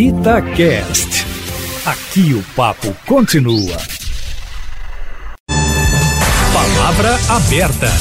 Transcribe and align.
Itacast. 0.00 1.26
Aqui 1.84 2.32
o 2.32 2.42
papo 2.56 2.96
continua. 3.04 3.76
Palavra 6.54 7.18
aberta. 7.28 7.92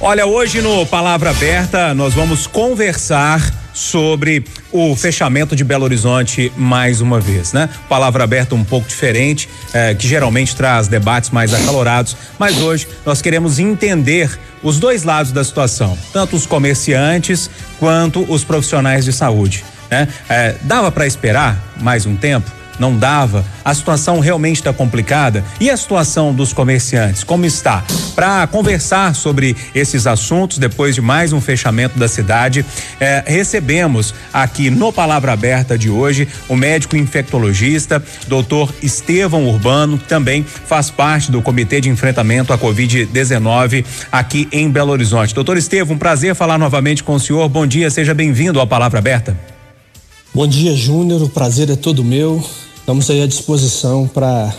Olha, 0.00 0.26
hoje 0.26 0.60
no 0.60 0.84
Palavra 0.84 1.30
Aberta 1.30 1.94
nós 1.94 2.12
vamos 2.12 2.48
conversar 2.48 3.40
sobre 3.72 4.44
o 4.72 4.96
fechamento 4.96 5.54
de 5.54 5.62
Belo 5.62 5.84
Horizonte 5.84 6.52
mais 6.56 7.00
uma 7.00 7.20
vez, 7.20 7.52
né? 7.52 7.68
Palavra 7.88 8.24
aberta 8.24 8.56
um 8.56 8.64
pouco 8.64 8.88
diferente, 8.88 9.48
eh, 9.72 9.94
que 9.94 10.08
geralmente 10.08 10.56
traz 10.56 10.88
debates 10.88 11.30
mais 11.30 11.54
acalorados, 11.54 12.16
mas 12.36 12.58
hoje 12.58 12.88
nós 13.04 13.22
queremos 13.22 13.60
entender 13.60 14.36
os 14.60 14.80
dois 14.80 15.04
lados 15.04 15.30
da 15.30 15.44
situação, 15.44 15.96
tanto 16.12 16.34
os 16.34 16.46
comerciantes 16.46 17.48
quanto 17.78 18.24
os 18.28 18.42
profissionais 18.42 19.04
de 19.04 19.12
saúde. 19.12 19.62
Né? 19.90 20.08
Eh, 20.28 20.54
dava 20.62 20.90
para 20.90 21.06
esperar 21.06 21.56
mais 21.80 22.06
um 22.06 22.16
tempo? 22.16 22.50
não 22.78 22.96
dava, 22.96 23.44
a 23.64 23.74
situação 23.74 24.20
realmente 24.20 24.56
está 24.56 24.72
complicada 24.72 25.44
e 25.60 25.70
a 25.70 25.76
situação 25.76 26.32
dos 26.32 26.52
comerciantes, 26.52 27.24
como 27.24 27.44
está? 27.44 27.84
Para 28.14 28.46
conversar 28.46 29.14
sobre 29.14 29.56
esses 29.74 30.06
assuntos, 30.06 30.58
depois 30.58 30.94
de 30.94 31.00
mais 31.00 31.32
um 31.32 31.40
fechamento 31.40 31.98
da 31.98 32.08
cidade, 32.08 32.64
eh, 33.00 33.22
recebemos 33.26 34.14
aqui 34.32 34.70
no 34.70 34.92
Palavra 34.92 35.32
Aberta 35.32 35.76
de 35.76 35.90
hoje 35.90 36.26
o 36.48 36.56
médico 36.56 36.96
infectologista, 36.96 38.02
doutor 38.26 38.72
Estevão 38.82 39.46
Urbano, 39.46 39.98
que 39.98 40.04
também 40.04 40.44
faz 40.44 40.90
parte 40.90 41.30
do 41.30 41.42
Comitê 41.42 41.80
de 41.80 41.90
Enfrentamento 41.90 42.52
à 42.52 42.58
Covid-19 42.58 43.84
aqui 44.10 44.48
em 44.50 44.70
Belo 44.70 44.92
Horizonte. 44.92 45.34
Doutor 45.34 45.56
Estevão, 45.56 45.96
um 45.96 45.98
prazer 45.98 46.34
falar 46.34 46.58
novamente 46.58 47.02
com 47.02 47.14
o 47.14 47.20
senhor. 47.20 47.48
Bom 47.48 47.66
dia, 47.66 47.90
seja 47.90 48.14
bem-vindo 48.14 48.60
ao 48.60 48.66
Palavra 48.66 48.98
Aberta. 48.98 49.55
Bom 50.34 50.46
dia, 50.46 50.74
Júnior. 50.74 51.22
O 51.22 51.28
prazer 51.28 51.70
é 51.70 51.76
todo 51.76 52.04
meu. 52.04 52.44
Estamos 52.76 53.10
aí 53.10 53.22
à 53.22 53.26
disposição 53.26 54.06
para 54.06 54.54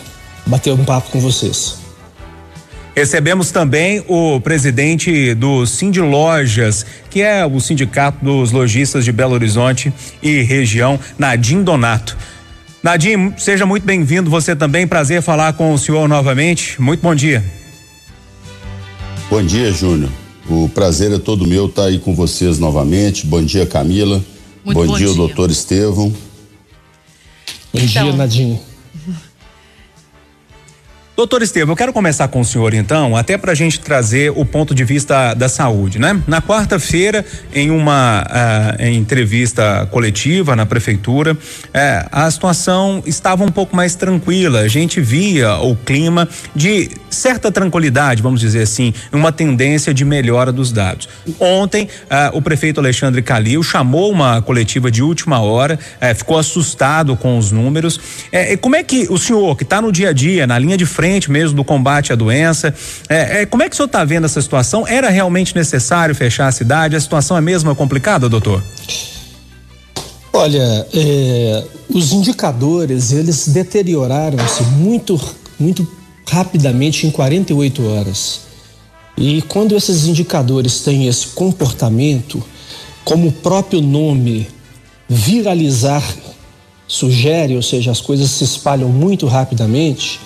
bater 0.46 0.72
um 0.72 0.84
papo 0.84 1.10
com 1.10 1.20
vocês. 1.20 1.78
Recebemos 2.94 3.52
também 3.52 4.02
o 4.08 4.40
presidente 4.40 5.32
do 5.34 5.64
Cindy 5.64 6.00
Lojas, 6.00 6.84
que 7.08 7.22
é 7.22 7.46
o 7.46 7.60
sindicato 7.60 8.24
dos 8.24 8.50
lojistas 8.50 9.04
de 9.04 9.12
Belo 9.12 9.34
Horizonte 9.34 9.92
e 10.20 10.42
região, 10.42 10.98
Nadim 11.16 11.62
Donato. 11.62 12.16
Nadim, 12.82 13.32
seja 13.36 13.64
muito 13.64 13.84
bem-vindo. 13.84 14.28
Você 14.30 14.56
também, 14.56 14.84
prazer 14.84 15.22
falar 15.22 15.52
com 15.52 15.72
o 15.72 15.78
senhor 15.78 16.08
novamente. 16.08 16.80
Muito 16.82 17.00
bom 17.00 17.14
dia. 17.14 17.44
Bom 19.30 19.42
dia, 19.44 19.70
Júnior. 19.70 20.10
O 20.48 20.68
prazer 20.68 21.12
é 21.12 21.18
todo 21.18 21.46
meu 21.46 21.66
estar 21.66 21.84
aí 21.84 21.98
com 21.98 22.14
vocês 22.14 22.58
novamente. 22.58 23.26
Bom 23.26 23.42
dia, 23.42 23.64
Camila. 23.64 24.24
Muito 24.64 24.76
bom, 24.76 24.86
bom 24.86 24.96
dia, 24.96 25.06
dia, 25.06 25.16
doutor 25.16 25.50
Estevão. 25.50 26.10
Bom 26.10 27.80
então, 27.80 28.04
dia, 28.04 28.12
Nadine. 28.12 28.60
Doutor 31.18 31.42
Estevam, 31.42 31.72
eu 31.72 31.76
quero 31.76 31.92
começar 31.92 32.28
com 32.28 32.40
o 32.40 32.44
senhor 32.44 32.72
então, 32.72 33.16
até 33.16 33.36
para 33.36 33.50
a 33.50 33.54
gente 33.56 33.80
trazer 33.80 34.30
o 34.36 34.44
ponto 34.44 34.72
de 34.72 34.84
vista 34.84 35.34
da 35.34 35.48
saúde, 35.48 35.98
né? 35.98 36.22
Na 36.28 36.40
quarta-feira, 36.40 37.24
em 37.52 37.72
uma 37.72 38.22
uh, 38.22 38.84
entrevista 38.86 39.84
coletiva 39.90 40.54
na 40.54 40.64
prefeitura, 40.64 41.32
uh, 41.32 41.38
a 42.12 42.30
situação 42.30 43.02
estava 43.04 43.42
um 43.42 43.50
pouco 43.50 43.74
mais 43.74 43.96
tranquila. 43.96 44.60
A 44.60 44.68
gente 44.68 45.00
via 45.00 45.56
o 45.56 45.74
clima 45.74 46.28
de 46.54 46.88
certa 47.10 47.50
tranquilidade, 47.50 48.22
vamos 48.22 48.38
dizer 48.38 48.62
assim, 48.62 48.94
uma 49.12 49.32
tendência 49.32 49.92
de 49.92 50.04
melhora 50.04 50.52
dos 50.52 50.70
dados. 50.70 51.08
Ontem, 51.40 51.88
uh, 52.04 52.38
o 52.38 52.40
prefeito 52.40 52.78
Alexandre 52.78 53.22
Calil 53.22 53.60
chamou 53.64 54.12
uma 54.12 54.40
coletiva 54.40 54.88
de 54.88 55.02
última 55.02 55.40
hora, 55.40 55.76
ficou 56.14 56.38
assustado 56.38 57.16
com 57.16 57.36
os 57.36 57.50
números. 57.50 57.98
como 58.60 58.76
é 58.76 58.84
que 58.84 59.08
o 59.10 59.18
senhor, 59.18 59.56
que 59.56 59.64
está 59.64 59.82
no 59.82 59.90
dia 59.90 60.10
a 60.10 60.12
dia, 60.12 60.46
na 60.46 60.56
linha 60.56 60.76
de 60.76 60.86
frente, 60.86 61.07
frente 61.08 61.30
mesmo 61.30 61.56
do 61.56 61.64
combate 61.64 62.12
à 62.12 62.16
doença. 62.16 62.74
É, 63.08 63.42
é, 63.42 63.46
como 63.46 63.62
é 63.62 63.68
que 63.68 63.74
o 63.74 63.76
senhor 63.76 63.86
está 63.86 64.04
vendo 64.04 64.26
essa 64.26 64.42
situação? 64.42 64.86
Era 64.86 65.08
realmente 65.08 65.54
necessário 65.54 66.14
fechar 66.14 66.48
a 66.48 66.52
cidade? 66.52 66.94
A 66.94 67.00
situação 67.00 67.36
é 67.36 67.40
mesmo 67.40 67.74
complicada, 67.74 68.28
doutor? 68.28 68.62
Olha, 70.32 70.86
é, 70.92 71.64
os 71.88 72.12
indicadores 72.12 73.12
eles 73.12 73.48
deterioraram-se 73.48 74.62
muito, 74.64 75.18
muito 75.58 75.88
rapidamente 76.28 77.06
em 77.06 77.10
48 77.10 77.86
horas. 77.88 78.40
E 79.16 79.40
quando 79.42 79.74
esses 79.74 80.04
indicadores 80.04 80.80
têm 80.80 81.08
esse 81.08 81.28
comportamento, 81.28 82.44
como 83.02 83.28
o 83.28 83.32
próprio 83.32 83.80
nome 83.80 84.46
viralizar 85.08 86.04
sugere, 86.86 87.56
ou 87.56 87.62
seja, 87.62 87.90
as 87.90 88.00
coisas 88.00 88.30
se 88.30 88.44
espalham 88.44 88.90
muito 88.90 89.26
rapidamente, 89.26 90.20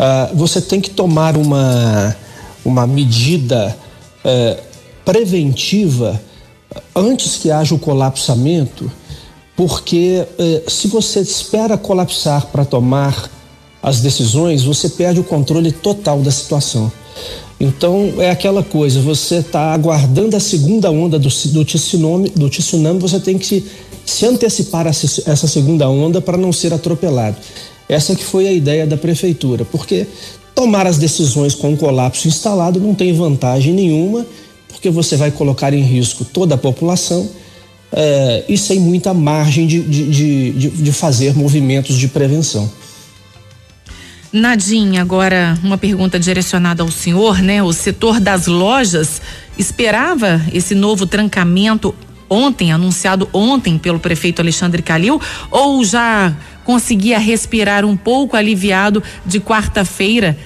uh, 0.00 0.34
você 0.34 0.60
tem 0.60 0.80
que 0.80 0.90
tomar 0.90 1.36
uma, 1.36 2.16
uma 2.64 2.86
medida 2.86 3.76
uh, 4.24 4.62
preventiva 5.04 6.20
antes 6.96 7.36
que 7.36 7.50
haja 7.50 7.74
o 7.74 7.78
colapsamento, 7.78 8.90
porque 9.54 10.26
uh, 10.38 10.70
se 10.70 10.88
você 10.88 11.20
espera 11.20 11.76
colapsar 11.76 12.46
para 12.46 12.64
tomar 12.64 13.30
as 13.82 14.00
decisões, 14.00 14.62
você 14.62 14.88
perde 14.88 15.20
o 15.20 15.24
controle 15.24 15.70
total 15.70 16.20
da 16.20 16.30
situação. 16.30 16.90
Então 17.58 18.14
é 18.18 18.30
aquela 18.30 18.62
coisa, 18.62 19.02
você 19.02 19.36
está 19.36 19.74
aguardando 19.74 20.34
a 20.34 20.40
segunda 20.40 20.90
onda 20.90 21.18
do, 21.18 21.28
do, 21.28 21.64
tsunami, 21.64 22.30
do 22.30 22.48
tsunami, 22.48 22.98
você 22.98 23.20
tem 23.20 23.36
que 23.36 23.44
se, 23.44 23.66
se 24.06 24.24
antecipar 24.24 24.86
a 24.86 24.90
essa 24.90 25.46
segunda 25.46 25.86
onda 25.86 26.22
para 26.22 26.38
não 26.38 26.54
ser 26.54 26.72
atropelado. 26.72 27.36
Essa 27.90 28.14
que 28.14 28.22
foi 28.22 28.46
a 28.46 28.52
ideia 28.52 28.86
da 28.86 28.96
prefeitura, 28.96 29.64
porque 29.64 30.06
tomar 30.54 30.86
as 30.86 30.96
decisões 30.96 31.56
com 31.56 31.74
o 31.74 31.76
colapso 31.76 32.28
instalado 32.28 32.78
não 32.78 32.94
tem 32.94 33.12
vantagem 33.12 33.74
nenhuma, 33.74 34.24
porque 34.68 34.88
você 34.88 35.16
vai 35.16 35.32
colocar 35.32 35.74
em 35.74 35.82
risco 35.82 36.24
toda 36.24 36.54
a 36.54 36.58
população 36.58 37.28
é, 37.90 38.44
e 38.48 38.56
sem 38.56 38.78
muita 38.78 39.12
margem 39.12 39.66
de, 39.66 39.82
de, 39.82 40.52
de, 40.52 40.70
de 40.70 40.92
fazer 40.92 41.36
movimentos 41.36 41.98
de 41.98 42.06
prevenção. 42.06 42.70
Nadinha, 44.32 45.02
agora 45.02 45.58
uma 45.60 45.76
pergunta 45.76 46.16
direcionada 46.16 46.84
ao 46.84 46.90
senhor, 46.92 47.42
né? 47.42 47.60
O 47.60 47.72
setor 47.72 48.20
das 48.20 48.46
lojas 48.46 49.20
esperava 49.58 50.40
esse 50.54 50.76
novo 50.76 51.04
trancamento 51.04 51.92
ontem, 52.28 52.70
anunciado 52.70 53.28
ontem 53.32 53.76
pelo 53.76 53.98
prefeito 53.98 54.40
Alexandre 54.40 54.82
Calil, 54.82 55.20
ou 55.50 55.84
já 55.84 56.32
conseguia 56.70 57.18
respirar 57.18 57.84
um 57.84 57.96
pouco 57.96 58.36
aliviado 58.36 59.02
de 59.26 59.40
quarta-feira 59.40 60.38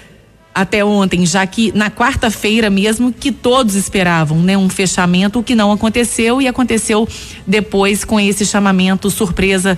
até 0.54 0.82
ontem, 0.82 1.26
já 1.26 1.46
que 1.46 1.70
na 1.72 1.90
quarta-feira 1.90 2.70
mesmo 2.70 3.12
que 3.12 3.30
todos 3.30 3.74
esperavam, 3.74 4.38
né, 4.38 4.56
um 4.56 4.70
fechamento, 4.70 5.40
o 5.40 5.42
que 5.42 5.54
não 5.54 5.70
aconteceu 5.70 6.40
e 6.40 6.48
aconteceu 6.48 7.06
depois 7.46 8.06
com 8.06 8.18
esse 8.18 8.46
chamamento 8.46 9.10
surpresa 9.10 9.76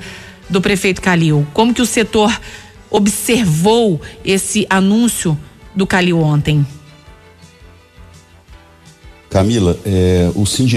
do 0.48 0.60
prefeito 0.60 1.02
Calil. 1.02 1.44
Como 1.52 1.74
que 1.74 1.82
o 1.82 1.86
setor 1.86 2.40
observou 2.88 4.00
esse 4.24 4.68
anúncio 4.70 5.36
do 5.74 5.84
Calil 5.84 6.20
ontem? 6.20 6.64
Camila, 9.28 9.76
é, 9.84 10.30
o 10.36 10.46
Cindy 10.46 10.76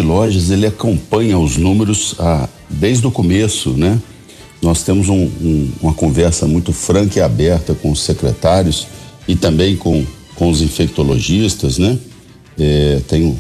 ele 0.52 0.66
acompanha 0.66 1.38
os 1.38 1.58
números 1.58 2.16
a, 2.18 2.50
desde 2.68 3.06
o 3.06 3.12
começo, 3.12 3.70
né? 3.74 4.02
Nós 4.62 4.84
temos 4.84 5.08
um, 5.08 5.24
um, 5.24 5.72
uma 5.82 5.94
conversa 5.94 6.46
muito 6.46 6.74
franca 6.74 7.20
e 7.20 7.22
aberta 7.22 7.74
com 7.74 7.92
os 7.92 8.02
secretários 8.02 8.88
e 9.28 9.36
também 9.36 9.76
com, 9.76 10.06
com 10.36 10.50
os 10.50 10.62
infectologistas, 10.62 11.78
né? 11.78 11.98
É, 12.58 13.00
tenho, 13.08 13.40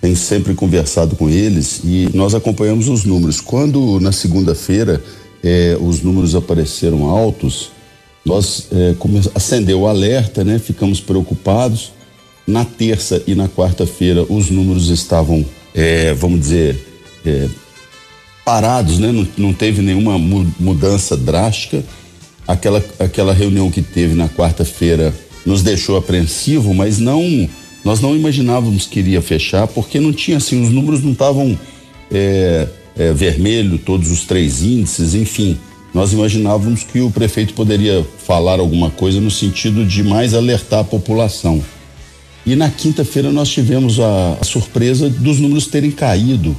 tenho 0.00 0.16
sempre 0.16 0.54
conversado 0.54 1.14
com 1.14 1.28
eles 1.28 1.80
e 1.84 2.08
nós 2.12 2.34
acompanhamos 2.34 2.88
os 2.88 3.04
números. 3.04 3.40
Quando 3.40 4.00
na 4.00 4.10
segunda-feira 4.10 5.02
é, 5.42 5.76
os 5.80 6.02
números 6.02 6.34
apareceram 6.34 7.08
altos, 7.08 7.70
nós 8.24 8.66
é, 8.72 8.94
acendeu 9.34 9.82
o 9.82 9.86
alerta, 9.86 10.42
né? 10.42 10.58
Ficamos 10.58 11.00
preocupados. 11.00 11.92
Na 12.44 12.64
terça 12.64 13.20
e 13.26 13.34
na 13.34 13.48
quarta-feira 13.48 14.24
os 14.28 14.50
números 14.50 14.88
estavam, 14.88 15.44
é, 15.74 16.14
vamos 16.14 16.38
dizer, 16.38 16.78
é, 17.24 17.48
parados, 18.46 19.00
né? 19.00 19.10
Não, 19.10 19.26
não 19.36 19.52
teve 19.52 19.82
nenhuma 19.82 20.16
mudança 20.16 21.16
drástica. 21.16 21.82
Aquela, 22.46 22.82
aquela 23.00 23.32
reunião 23.32 23.72
que 23.72 23.82
teve 23.82 24.14
na 24.14 24.28
quarta-feira 24.28 25.12
nos 25.44 25.64
deixou 25.64 25.96
apreensivo, 25.96 26.72
mas 26.72 27.00
não 27.00 27.48
nós 27.84 28.00
não 28.00 28.16
imaginávamos 28.16 28.86
que 28.86 29.00
iria 29.00 29.20
fechar 29.20 29.66
porque 29.66 29.98
não 29.98 30.12
tinha 30.12 30.36
assim 30.36 30.62
os 30.62 30.70
números 30.70 31.02
não 31.02 31.12
estavam 31.12 31.58
é, 32.10 32.68
é, 32.96 33.12
vermelho 33.12 33.78
todos 33.78 34.12
os 34.12 34.24
três 34.24 34.62
índices, 34.62 35.14
enfim. 35.14 35.58
Nós 35.92 36.12
imaginávamos 36.12 36.84
que 36.84 37.00
o 37.00 37.10
prefeito 37.10 37.52
poderia 37.52 38.06
falar 38.24 38.60
alguma 38.60 38.90
coisa 38.90 39.20
no 39.20 39.30
sentido 39.30 39.84
de 39.84 40.04
mais 40.04 40.34
alertar 40.34 40.80
a 40.80 40.84
população. 40.84 41.60
E 42.44 42.54
na 42.54 42.70
quinta-feira 42.70 43.32
nós 43.32 43.48
tivemos 43.48 43.98
a, 43.98 44.36
a 44.40 44.44
surpresa 44.44 45.10
dos 45.10 45.40
números 45.40 45.66
terem 45.66 45.90
caído 45.90 46.56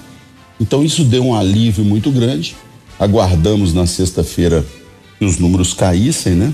então 0.59 0.83
isso 0.83 1.03
deu 1.03 1.25
um 1.25 1.35
alívio 1.35 1.83
muito 1.83 2.11
grande 2.11 2.55
aguardamos 2.99 3.73
na 3.73 3.85
sexta-feira 3.85 4.65
que 5.19 5.25
os 5.25 5.37
números 5.37 5.73
caíssem, 5.73 6.33
né? 6.33 6.53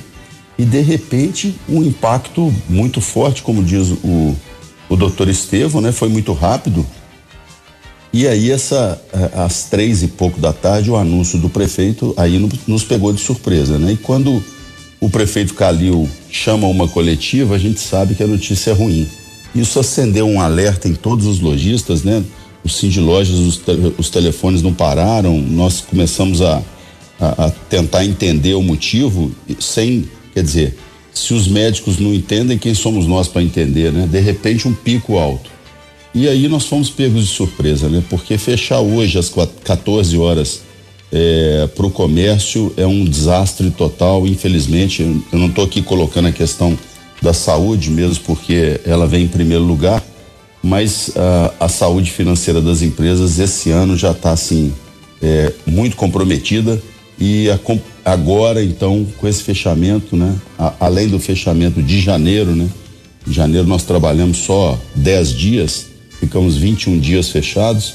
E 0.57 0.65
de 0.65 0.81
repente 0.81 1.55
um 1.67 1.83
impacto 1.83 2.53
muito 2.69 3.01
forte, 3.01 3.41
como 3.41 3.63
diz 3.63 3.89
o, 4.03 4.35
o 4.89 4.95
doutor 4.95 5.27
Estevam, 5.29 5.81
né? 5.81 5.91
Foi 5.91 6.09
muito 6.09 6.33
rápido. 6.33 6.85
E 8.11 8.27
aí 8.27 8.51
essa 8.51 9.01
às 9.33 9.63
três 9.63 10.03
e 10.03 10.07
pouco 10.07 10.39
da 10.39 10.53
tarde 10.53 10.91
o 10.91 10.95
anúncio 10.95 11.39
do 11.39 11.49
prefeito 11.49 12.13
aí 12.15 12.37
nos 12.67 12.83
pegou 12.83 13.11
de 13.11 13.19
surpresa, 13.19 13.79
né? 13.79 13.93
E 13.93 13.97
quando 13.97 14.43
o 14.99 15.09
prefeito 15.09 15.53
Calil 15.55 16.07
chama 16.29 16.67
uma 16.67 16.87
coletiva, 16.87 17.55
a 17.55 17.59
gente 17.59 17.79
sabe 17.79 18.15
que 18.15 18.23
a 18.23 18.27
notícia 18.27 18.71
é 18.71 18.73
ruim. 18.73 19.07
Isso 19.55 19.79
acendeu 19.79 20.27
um 20.27 20.39
alerta 20.39 20.87
em 20.87 20.93
todos 20.93 21.25
os 21.25 21.39
lojistas, 21.39 22.03
né? 22.03 22.23
Os 22.63 22.77
Cindy 22.77 22.99
Lojas, 22.99 23.37
os, 23.37 23.61
os 23.97 24.09
telefones 24.09 24.61
não 24.61 24.73
pararam, 24.73 25.39
nós 25.41 25.81
começamos 25.81 26.41
a, 26.41 26.61
a, 27.19 27.45
a 27.45 27.49
tentar 27.51 28.05
entender 28.05 28.53
o 28.53 28.61
motivo 28.61 29.31
sem, 29.59 30.07
quer 30.33 30.43
dizer, 30.43 30.77
se 31.13 31.33
os 31.33 31.47
médicos 31.47 31.99
não 31.99 32.13
entendem, 32.13 32.57
quem 32.57 32.73
somos 32.73 33.05
nós 33.05 33.27
para 33.27 33.43
entender, 33.43 33.91
né? 33.91 34.07
De 34.09 34.19
repente 34.19 34.67
um 34.67 34.73
pico 34.73 35.17
alto. 35.17 35.51
E 36.13 36.27
aí 36.27 36.47
nós 36.47 36.65
fomos 36.65 36.89
pegos 36.89 37.21
de 37.21 37.29
surpresa, 37.29 37.87
né? 37.87 38.03
Porque 38.09 38.37
fechar 38.37 38.79
hoje 38.79 39.17
às 39.17 39.31
14 39.63 40.17
horas 40.17 40.61
é, 41.11 41.67
para 41.75 41.85
o 41.85 41.91
comércio 41.91 42.73
é 42.75 42.85
um 42.85 43.05
desastre 43.05 43.69
total, 43.71 44.25
infelizmente. 44.25 45.03
Eu 45.31 45.39
não 45.39 45.47
estou 45.47 45.65
aqui 45.65 45.81
colocando 45.81 46.27
a 46.27 46.31
questão 46.31 46.77
da 47.21 47.33
saúde 47.33 47.89
mesmo, 47.89 48.23
porque 48.25 48.81
ela 48.85 49.07
vem 49.07 49.25
em 49.25 49.27
primeiro 49.27 49.63
lugar, 49.63 50.03
mas 50.63 51.11
a, 51.17 51.65
a 51.65 51.67
saúde 51.67 52.09
financeira 52.09 52.61
das 52.61 52.81
empresas 52.81 53.37
esse 53.37 53.69
ano 53.69 53.97
já 53.97 54.11
está 54.11 54.31
assim 54.31 54.73
é, 55.21 55.51
muito 55.67 55.97
comprometida 55.97 56.81
e 57.19 57.49
a, 57.49 57.59
agora 58.05 58.63
então 58.63 59.05
com 59.17 59.27
esse 59.27 59.43
fechamento, 59.43 60.15
né? 60.15 60.33
A, 60.57 60.73
além 60.79 61.09
do 61.09 61.19
fechamento 61.19 61.83
de 61.83 61.99
janeiro, 61.99 62.55
né? 62.55 62.69
Em 63.27 63.33
janeiro 63.33 63.67
nós 63.67 63.83
trabalhamos 63.83 64.37
só 64.37 64.79
10 64.95 65.33
dias, 65.33 65.87
ficamos 66.19 66.55
21 66.55 66.97
dias 66.97 67.29
fechados 67.29 67.93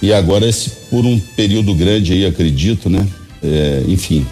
e 0.00 0.12
agora 0.12 0.48
esse 0.48 0.70
por 0.90 1.04
um 1.04 1.18
período 1.18 1.74
grande 1.74 2.14
aí, 2.14 2.24
acredito, 2.24 2.88
né? 2.88 3.06
É, 3.42 3.84
enfim, 3.86 4.26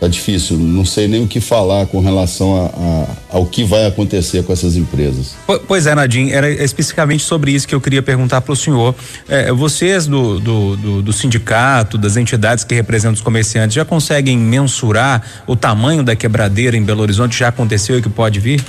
tá 0.00 0.08
difícil, 0.08 0.58
não 0.58 0.84
sei 0.84 1.08
nem 1.08 1.22
o 1.22 1.26
que 1.26 1.40
falar 1.40 1.86
com 1.86 2.00
relação 2.00 2.56
a, 2.56 2.66
a, 2.66 3.36
ao 3.36 3.46
que 3.46 3.64
vai 3.64 3.86
acontecer 3.86 4.42
com 4.44 4.52
essas 4.52 4.76
empresas. 4.76 5.34
Pois 5.66 5.86
é, 5.86 5.94
Nadim, 5.94 6.30
era 6.30 6.50
especificamente 6.50 7.22
sobre 7.22 7.52
isso 7.52 7.66
que 7.66 7.74
eu 7.74 7.80
queria 7.80 8.02
perguntar 8.02 8.40
para 8.40 8.52
o 8.52 8.56
senhor. 8.56 8.94
É, 9.28 9.52
vocês 9.52 10.06
do, 10.06 10.38
do, 10.40 10.76
do, 10.76 11.02
do, 11.02 11.12
sindicato, 11.12 11.96
das 11.96 12.16
entidades 12.16 12.64
que 12.64 12.74
representam 12.74 13.14
os 13.14 13.20
comerciantes, 13.20 13.74
já 13.74 13.84
conseguem 13.84 14.36
mensurar 14.36 15.22
o 15.46 15.56
tamanho 15.56 16.02
da 16.02 16.14
quebradeira 16.14 16.76
em 16.76 16.82
Belo 16.82 17.02
Horizonte? 17.02 17.38
Já 17.38 17.48
aconteceu 17.48 17.98
e 17.98 18.02
que 18.02 18.10
pode 18.10 18.40
vir? 18.40 18.62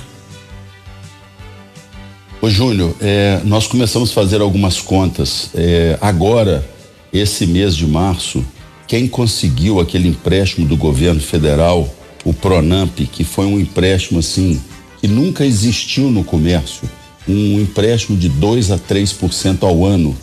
Ô 2.40 2.48
Júnior, 2.48 2.94
é, 3.00 3.40
nós 3.44 3.66
começamos 3.66 4.10
a 4.10 4.14
fazer 4.14 4.40
algumas 4.40 4.80
contas. 4.80 5.50
É, 5.54 5.98
agora, 6.00 6.64
esse 7.12 7.46
mês 7.46 7.74
de 7.74 7.86
março, 7.86 8.44
quem 8.86 9.08
conseguiu 9.08 9.80
aquele 9.80 10.08
empréstimo 10.08 10.66
do 10.66 10.76
governo 10.76 11.20
federal, 11.20 11.88
o 12.24 12.32
Pronamp, 12.32 12.98
que 13.12 13.24
foi 13.24 13.46
um 13.46 13.58
empréstimo 13.58 14.20
assim 14.20 14.60
que 15.00 15.08
nunca 15.08 15.44
existiu 15.44 16.10
no 16.10 16.24
comércio, 16.24 16.88
um 17.28 17.60
empréstimo 17.60 18.16
de 18.16 18.28
2 18.28 18.70
a 18.70 18.78
3% 18.78 19.62
ao 19.62 19.84
ano, 19.84 20.16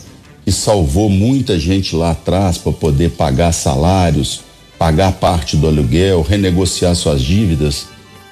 que 0.44 0.52
salvou 0.52 1.08
muita 1.08 1.58
gente 1.58 1.94
lá 1.94 2.10
atrás 2.10 2.58
para 2.58 2.72
poder 2.72 3.10
pagar 3.12 3.52
salários, 3.52 4.40
pagar 4.78 5.12
parte 5.12 5.56
do 5.56 5.66
aluguel, 5.66 6.22
renegociar 6.22 6.94
suas 6.94 7.22
dívidas. 7.22 7.86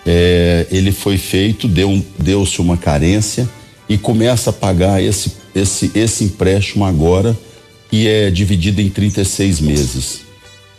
É, 0.05 0.67
ele 0.71 0.93
foi 0.93 1.17
feito, 1.17 1.69
deu, 1.69 2.05
deu-se 2.19 2.61
uma 2.61 2.77
carência 2.77 3.49
e 3.89 3.97
começa 3.97 4.51
a 4.51 4.53
pagar 4.53 5.03
esse, 5.03 5.33
esse, 5.55 5.91
esse 5.95 6.25
empréstimo 6.25 6.85
agora, 6.85 7.39
que 7.91 8.09
é 8.09 8.31
dividido 8.31 8.81
em 8.81 8.89
36 8.89 9.61
meses. 9.61 10.22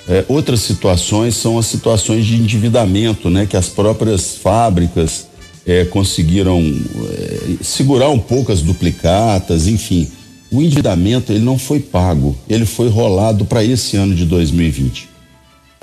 É, 0.07 0.25
outras 0.27 0.59
situações 0.59 1.35
são 1.35 1.57
as 1.57 1.65
situações 1.65 2.25
de 2.25 2.35
endividamento, 2.35 3.29
né? 3.29 3.45
Que 3.45 3.55
as 3.55 3.69
próprias 3.69 4.35
fábricas 4.35 5.27
é, 5.65 5.85
conseguiram 5.85 6.59
é, 6.61 7.63
segurar 7.63 8.09
um 8.09 8.19
pouco 8.19 8.51
as 8.51 8.61
duplicatas, 8.61 9.67
enfim. 9.67 10.07
O 10.51 10.61
endividamento 10.61 11.31
ele 11.31 11.44
não 11.44 11.57
foi 11.57 11.79
pago, 11.79 12.35
ele 12.50 12.65
foi 12.65 12.89
rolado 12.89 13.45
para 13.45 13.63
esse 13.63 13.95
ano 13.95 14.13
de 14.13 14.25
2020. 14.25 15.09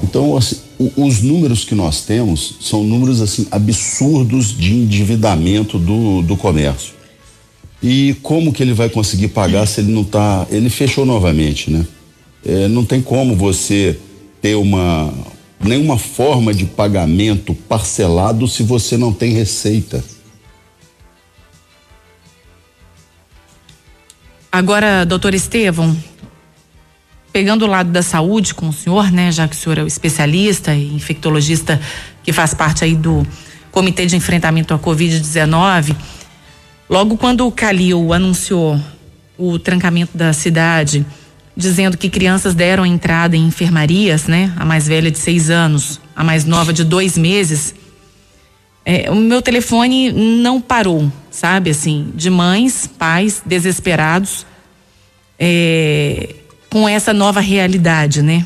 Então, 0.02 0.36
assim, 0.36 0.56
o, 0.78 1.06
os 1.06 1.22
números 1.22 1.64
que 1.64 1.74
nós 1.74 2.02
temos 2.02 2.56
são 2.60 2.84
números 2.84 3.20
assim 3.20 3.46
absurdos 3.50 4.56
de 4.56 4.74
endividamento 4.74 5.78
do, 5.78 6.22
do 6.22 6.36
comércio. 6.36 6.94
E 7.82 8.14
como 8.22 8.52
que 8.52 8.62
ele 8.62 8.74
vai 8.74 8.90
conseguir 8.90 9.28
pagar 9.28 9.66
se 9.66 9.80
ele 9.80 9.90
não 9.90 10.02
está? 10.02 10.46
Ele 10.50 10.68
fechou 10.68 11.06
novamente, 11.06 11.70
né? 11.70 11.86
É, 12.44 12.68
não 12.68 12.84
tem 12.84 13.00
como 13.00 13.34
você 13.34 13.98
ter 14.40 14.54
uma 14.54 15.12
nenhuma 15.62 15.98
forma 15.98 16.54
de 16.54 16.64
pagamento 16.64 17.54
parcelado 17.54 18.48
se 18.48 18.62
você 18.62 18.96
não 18.96 19.12
tem 19.12 19.32
receita. 19.32 20.02
Agora, 24.50 25.04
doutor 25.04 25.34
Estevam, 25.34 25.96
pegando 27.32 27.66
o 27.66 27.68
lado 27.68 27.90
da 27.90 28.02
saúde 28.02 28.54
com 28.54 28.68
o 28.68 28.72
senhor, 28.72 29.12
né, 29.12 29.30
já 29.30 29.46
que 29.46 29.54
o 29.54 29.58
senhor 29.58 29.78
é 29.78 29.82
o 29.82 29.86
especialista 29.86 30.74
e 30.74 30.94
infectologista 30.94 31.80
que 32.22 32.32
faz 32.32 32.54
parte 32.54 32.82
aí 32.82 32.96
do 32.96 33.24
Comitê 33.70 34.06
de 34.06 34.16
Enfrentamento 34.16 34.72
à 34.72 34.78
Covid-19, 34.78 35.94
Logo 36.90 37.16
quando 37.16 37.46
o 37.46 37.52
Calil 37.52 38.12
anunciou 38.12 38.76
o 39.38 39.60
trancamento 39.60 40.18
da 40.18 40.32
cidade, 40.32 41.06
dizendo 41.60 41.96
que 41.96 42.08
crianças 42.08 42.54
deram 42.54 42.84
entrada 42.84 43.36
em 43.36 43.46
enfermarias, 43.46 44.26
né? 44.26 44.52
A 44.56 44.64
mais 44.64 44.88
velha 44.88 45.10
de 45.10 45.18
seis 45.18 45.50
anos, 45.50 46.00
a 46.16 46.24
mais 46.24 46.44
nova 46.44 46.72
de 46.72 46.82
dois 46.82 47.16
meses. 47.16 47.74
É, 48.84 49.10
o 49.10 49.14
meu 49.14 49.40
telefone 49.40 50.10
não 50.10 50.60
parou, 50.60 51.12
sabe? 51.30 51.70
Assim, 51.70 52.10
de 52.14 52.30
mães, 52.30 52.86
pais 52.86 53.42
desesperados 53.44 54.46
é, 55.38 56.34
com 56.68 56.88
essa 56.88 57.12
nova 57.12 57.40
realidade, 57.40 58.22
né? 58.22 58.44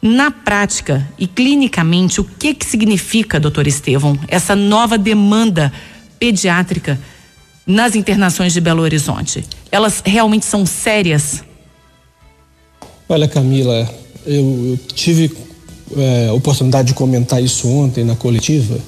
Na 0.00 0.30
prática 0.30 1.08
e 1.18 1.26
clinicamente, 1.26 2.20
o 2.20 2.24
que 2.24 2.54
que 2.54 2.64
significa, 2.64 3.40
doutor 3.40 3.66
Estevão, 3.66 4.16
essa 4.28 4.54
nova 4.54 4.96
demanda 4.96 5.72
pediátrica? 6.20 7.00
nas 7.68 7.94
internações 7.94 8.54
de 8.54 8.62
Belo 8.62 8.82
Horizonte? 8.82 9.44
Elas 9.70 10.02
realmente 10.04 10.46
são 10.46 10.64
sérias? 10.64 11.44
Olha, 13.10 13.26
Camila, 13.26 13.88
eu, 14.26 14.44
eu 14.66 14.78
tive 14.94 15.32
é, 15.96 16.30
oportunidade 16.30 16.88
de 16.88 16.94
comentar 16.94 17.42
isso 17.42 17.66
ontem 17.66 18.04
na 18.04 18.14
coletiva 18.14 18.78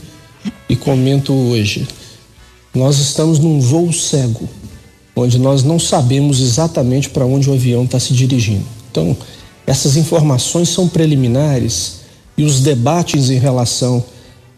e 0.68 0.76
comento 0.76 1.32
hoje. 1.32 1.88
Nós 2.74 2.98
estamos 2.98 3.38
num 3.38 3.58
voo 3.58 3.90
cego, 3.90 4.46
onde 5.16 5.38
nós 5.38 5.64
não 5.64 5.78
sabemos 5.78 6.38
exatamente 6.38 7.08
para 7.08 7.24
onde 7.24 7.48
o 7.48 7.54
avião 7.54 7.84
está 7.84 7.98
se 7.98 8.12
dirigindo. 8.12 8.66
Então, 8.90 9.16
essas 9.66 9.96
informações 9.96 10.68
são 10.68 10.86
preliminares 10.86 12.00
e 12.36 12.44
os 12.44 12.60
debates 12.60 13.30
em 13.30 13.38
relação 13.38 14.04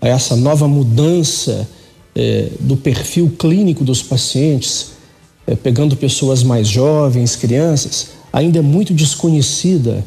a 0.01 0.09
essa 0.09 0.35
nova 0.35 0.67
mudança 0.67 1.69
é, 2.17 2.49
do 2.59 2.77
perfil 2.77 3.33
clínico 3.39 3.85
dos 3.85 4.03
pacientes, 4.03 4.89
é, 5.47 5.55
pegando 5.55 5.97
pessoas 5.97 6.43
mais 6.43 6.67
jovens, 6.67 7.37
crianças, 7.37 8.22
ainda 8.33 8.59
é 8.59 8.63
muito 8.63 8.95
desconhecida 8.95 10.05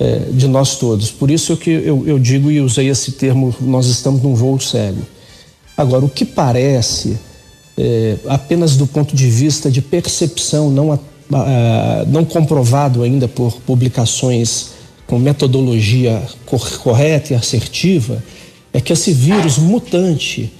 é, 0.00 0.30
de 0.30 0.46
nós 0.46 0.76
todos. 0.76 1.10
Por 1.10 1.30
isso 1.30 1.56
que 1.56 1.70
eu, 1.70 2.06
eu 2.06 2.18
digo 2.18 2.50
e 2.50 2.60
usei 2.60 2.88
esse 2.88 3.12
termo, 3.12 3.54
nós 3.60 3.86
estamos 3.86 4.22
num 4.22 4.34
voo 4.34 4.58
cego. 4.60 5.02
Agora, 5.76 6.04
o 6.04 6.08
que 6.08 6.24
parece, 6.24 7.18
é, 7.76 8.16
apenas 8.26 8.76
do 8.76 8.86
ponto 8.86 9.14
de 9.14 9.28
vista 9.28 9.70
de 9.70 9.82
percepção, 9.82 10.70
não, 10.70 10.92
a, 10.92 10.98
a, 11.32 12.04
não 12.06 12.24
comprovado 12.24 13.02
ainda 13.02 13.28
por 13.28 13.60
publicações 13.60 14.70
com 15.06 15.18
metodologia 15.18 16.22
correta 16.82 17.32
e 17.32 17.36
assertiva, 17.36 18.22
é 18.72 18.80
que 18.80 18.92
esse 18.92 19.12
vírus 19.12 19.58
mutante 19.58 20.52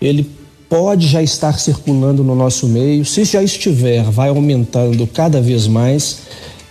ele 0.00 0.28
pode 0.68 1.06
já 1.06 1.22
estar 1.22 1.58
circulando 1.58 2.24
no 2.24 2.34
nosso 2.34 2.66
meio. 2.66 3.04
Se 3.04 3.24
já 3.24 3.42
estiver, 3.42 4.02
vai 4.04 4.28
aumentando 4.28 5.06
cada 5.06 5.40
vez 5.40 5.66
mais 5.66 6.18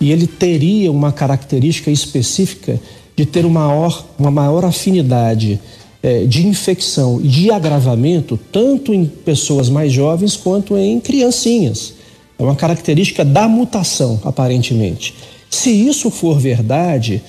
e 0.03 0.11
ele 0.11 0.27
teria 0.27 0.91
uma 0.91 1.13
característica 1.13 1.89
específica 1.89 2.77
de 3.15 3.25
ter 3.25 3.45
uma 3.45 3.67
maior, 3.67 4.05
uma 4.19 4.29
maior 4.29 4.65
afinidade 4.65 5.57
eh, 6.03 6.25
de 6.25 6.45
infecção 6.45 7.21
e 7.23 7.27
de 7.29 7.49
agravamento, 7.49 8.37
tanto 8.51 8.93
em 8.93 9.05
pessoas 9.05 9.69
mais 9.69 9.93
jovens 9.93 10.35
quanto 10.35 10.77
em 10.77 10.99
criancinhas. 10.99 11.93
É 12.37 12.43
uma 12.43 12.53
característica 12.53 13.23
da 13.23 13.47
mutação, 13.47 14.19
aparentemente. 14.25 15.15
Se 15.49 15.69
isso 15.69 16.09
for 16.09 16.37
verdade, 16.37 17.23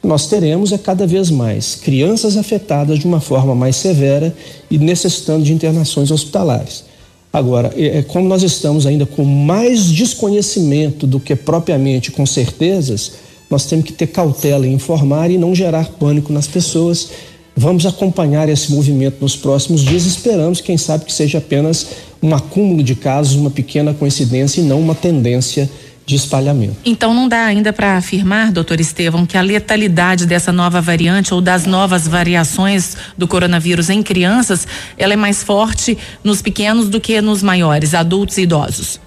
nós 0.00 0.28
teremos 0.28 0.70
é 0.70 0.78
cada 0.78 1.08
vez 1.08 1.30
mais 1.30 1.74
crianças 1.74 2.36
afetadas 2.36 3.00
de 3.00 3.06
uma 3.06 3.20
forma 3.20 3.56
mais 3.56 3.74
severa 3.74 4.32
e 4.70 4.78
necessitando 4.78 5.42
de 5.42 5.52
internações 5.52 6.12
hospitalares. 6.12 6.84
Agora, 7.32 7.72
é, 7.76 7.98
é, 7.98 8.02
como 8.02 8.28
nós 8.28 8.42
estamos 8.42 8.86
ainda 8.86 9.06
com 9.06 9.24
mais 9.24 9.84
desconhecimento 9.86 11.06
do 11.06 11.20
que 11.20 11.36
propriamente 11.36 12.10
com 12.10 12.26
certezas, 12.26 13.12
nós 13.48 13.66
temos 13.66 13.84
que 13.84 13.92
ter 13.92 14.08
cautela 14.08 14.66
em 14.66 14.72
informar 14.72 15.30
e 15.30 15.38
não 15.38 15.54
gerar 15.54 15.90
pânico 15.98 16.32
nas 16.32 16.48
pessoas. 16.48 17.10
Vamos 17.56 17.86
acompanhar 17.86 18.48
esse 18.48 18.72
movimento 18.72 19.18
nos 19.20 19.36
próximos 19.36 19.82
dias. 19.82 20.06
Esperamos, 20.06 20.60
quem 20.60 20.76
sabe, 20.76 21.04
que 21.04 21.12
seja 21.12 21.38
apenas 21.38 21.86
um 22.22 22.34
acúmulo 22.34 22.82
de 22.82 22.94
casos, 22.94 23.34
uma 23.34 23.50
pequena 23.50 23.94
coincidência 23.94 24.60
e 24.60 24.64
não 24.64 24.80
uma 24.80 24.94
tendência 24.94 25.70
de 26.10 26.16
espalhamento. 26.16 26.76
Então 26.84 27.14
não 27.14 27.28
dá 27.28 27.44
ainda 27.44 27.72
para 27.72 27.96
afirmar, 27.96 28.50
doutor 28.50 28.80
Estevão, 28.80 29.24
que 29.24 29.38
a 29.38 29.42
letalidade 29.42 30.26
dessa 30.26 30.52
nova 30.52 30.80
variante 30.80 31.32
ou 31.32 31.40
das 31.40 31.66
novas 31.66 32.08
variações 32.08 32.96
do 33.16 33.28
coronavírus 33.28 33.88
em 33.88 34.02
crianças, 34.02 34.66
ela 34.98 35.12
é 35.12 35.16
mais 35.16 35.42
forte 35.42 35.96
nos 36.24 36.42
pequenos 36.42 36.88
do 36.88 37.00
que 37.00 37.20
nos 37.20 37.42
maiores, 37.42 37.94
adultos 37.94 38.38
e 38.38 38.42
idosos. 38.42 38.98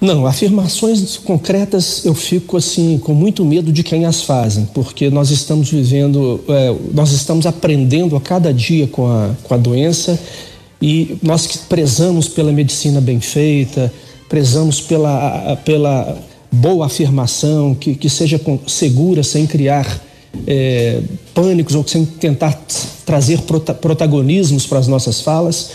Não, 0.00 0.26
afirmações 0.26 1.18
concretas 1.18 2.04
eu 2.04 2.14
fico 2.14 2.56
assim 2.56 2.98
com 2.98 3.12
muito 3.12 3.44
medo 3.44 3.70
de 3.70 3.82
quem 3.82 4.06
as 4.06 4.22
fazem, 4.22 4.66
porque 4.72 5.10
nós 5.10 5.30
estamos 5.30 5.70
vivendo, 5.70 6.42
é, 6.48 6.74
nós 6.94 7.12
estamos 7.12 7.44
aprendendo 7.44 8.16
a 8.16 8.20
cada 8.20 8.54
dia 8.54 8.86
com 8.86 9.06
a, 9.06 9.30
com 9.42 9.52
a 9.52 9.56
doença 9.56 10.18
e 10.80 11.18
nós 11.22 11.46
que 11.46 11.58
prezamos 11.58 12.28
pela 12.28 12.52
medicina 12.52 13.00
bem 13.00 13.20
feita, 13.20 13.92
prezamos 14.28 14.80
pela, 14.80 15.56
pela 15.64 16.18
boa 16.50 16.86
afirmação, 16.86 17.74
que, 17.74 17.94
que 17.94 18.08
seja 18.08 18.40
segura, 18.66 19.22
sem 19.22 19.46
criar 19.46 20.00
é, 20.46 21.00
pânicos 21.34 21.74
ou 21.74 21.86
sem 21.86 22.04
tentar 22.04 22.60
trazer 23.04 23.40
prota, 23.42 23.72
protagonismos 23.72 24.66
para 24.66 24.78
as 24.78 24.88
nossas 24.88 25.20
falas. 25.20 25.70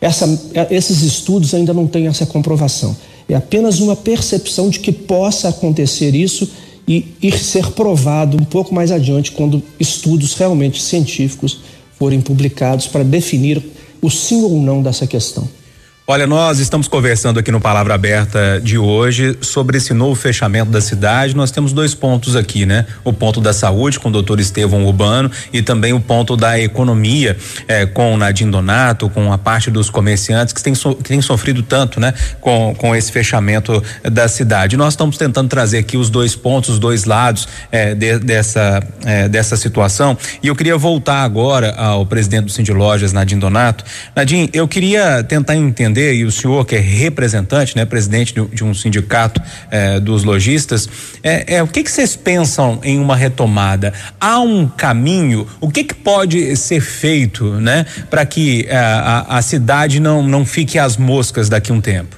Essa, 0.00 0.26
esses 0.70 1.02
estudos 1.02 1.54
ainda 1.54 1.72
não 1.72 1.86
têm 1.86 2.06
essa 2.06 2.26
comprovação. 2.26 2.96
É 3.28 3.34
apenas 3.34 3.80
uma 3.80 3.96
percepção 3.96 4.68
de 4.68 4.78
que 4.78 4.92
possa 4.92 5.48
acontecer 5.48 6.14
isso 6.14 6.48
e 6.86 7.14
ir 7.20 7.36
ser 7.38 7.72
provado 7.72 8.36
um 8.36 8.44
pouco 8.44 8.72
mais 8.72 8.92
adiante 8.92 9.32
quando 9.32 9.60
estudos 9.80 10.34
realmente 10.34 10.80
científicos 10.80 11.60
forem 11.98 12.20
publicados 12.20 12.86
para 12.86 13.02
definir 13.02 13.62
o 14.00 14.10
sim 14.10 14.42
ou 14.42 14.60
não 14.60 14.82
dessa 14.82 15.06
questão. 15.06 15.48
Olha, 16.08 16.24
nós 16.24 16.60
estamos 16.60 16.86
conversando 16.86 17.40
aqui 17.40 17.50
no 17.50 17.60
Palavra 17.60 17.92
Aberta 17.92 18.60
de 18.62 18.78
hoje 18.78 19.36
sobre 19.40 19.78
esse 19.78 19.92
novo 19.92 20.14
fechamento 20.14 20.70
da 20.70 20.80
cidade. 20.80 21.34
Nós 21.34 21.50
temos 21.50 21.72
dois 21.72 21.94
pontos 21.94 22.36
aqui, 22.36 22.64
né? 22.64 22.86
O 23.02 23.12
ponto 23.12 23.40
da 23.40 23.52
saúde 23.52 23.98
com 23.98 24.08
o 24.08 24.12
doutor 24.12 24.38
Estevão 24.38 24.86
Urbano 24.86 25.28
e 25.52 25.62
também 25.62 25.92
o 25.92 25.98
ponto 25.98 26.36
da 26.36 26.60
economia 26.60 27.36
eh, 27.66 27.86
com 27.86 28.14
o 28.14 28.16
Nadim 28.16 28.48
Donato, 28.48 29.10
com 29.10 29.32
a 29.32 29.36
parte 29.36 29.68
dos 29.68 29.90
comerciantes 29.90 30.54
que 30.54 30.74
so, 30.76 30.94
que 30.94 31.08
têm 31.08 31.20
sofrido 31.20 31.60
tanto, 31.60 31.98
né? 31.98 32.14
Com, 32.40 32.72
com 32.78 32.94
esse 32.94 33.10
fechamento 33.10 33.82
da 34.04 34.28
cidade. 34.28 34.76
Nós 34.76 34.92
estamos 34.92 35.18
tentando 35.18 35.48
trazer 35.48 35.78
aqui 35.78 35.96
os 35.96 36.08
dois 36.08 36.36
pontos, 36.36 36.70
os 36.70 36.78
dois 36.78 37.04
lados 37.04 37.48
eh, 37.72 37.96
de, 37.96 38.20
dessa, 38.20 38.80
eh, 39.04 39.28
dessa 39.28 39.56
situação. 39.56 40.16
E 40.40 40.46
eu 40.46 40.54
queria 40.54 40.78
voltar 40.78 41.24
agora 41.24 41.74
ao 41.76 42.06
presidente 42.06 42.44
do 42.44 42.52
Cindy 42.52 42.72
Lojas, 42.72 43.12
Nadim 43.12 43.40
Donato. 43.40 43.84
Nadim, 44.14 44.48
eu 44.52 44.68
queria 44.68 45.24
tentar 45.24 45.56
entender 45.56 45.95
entender, 45.96 46.14
e 46.14 46.24
o 46.24 46.30
senhor 46.30 46.64
que 46.66 46.76
é 46.76 46.78
representante, 46.78 47.74
né, 47.74 47.84
presidente 47.84 48.34
de, 48.34 48.44
de 48.48 48.62
um 48.62 48.74
sindicato 48.74 49.40
eh, 49.70 49.98
dos 49.98 50.24
lojistas, 50.24 50.88
é, 51.22 51.62
o 51.62 51.66
que 51.66 51.82
que 51.82 51.90
vocês 51.90 52.14
pensam 52.14 52.78
em 52.82 52.98
uma 52.98 53.16
retomada? 53.16 53.92
Há 54.20 54.38
um 54.40 54.68
caminho? 54.68 55.46
O 55.60 55.70
que 55.70 55.84
que 55.84 55.94
pode 55.94 56.54
ser 56.56 56.80
feito, 56.80 57.44
né, 57.60 57.86
para 58.10 58.26
que 58.26 58.66
eh, 58.68 58.76
a, 58.76 59.38
a 59.38 59.42
cidade 59.42 59.98
não 59.98 60.26
não 60.26 60.44
fique 60.44 60.78
às 60.78 60.96
moscas 60.96 61.48
daqui 61.48 61.72
a 61.72 61.74
um 61.74 61.80
tempo? 61.80 62.16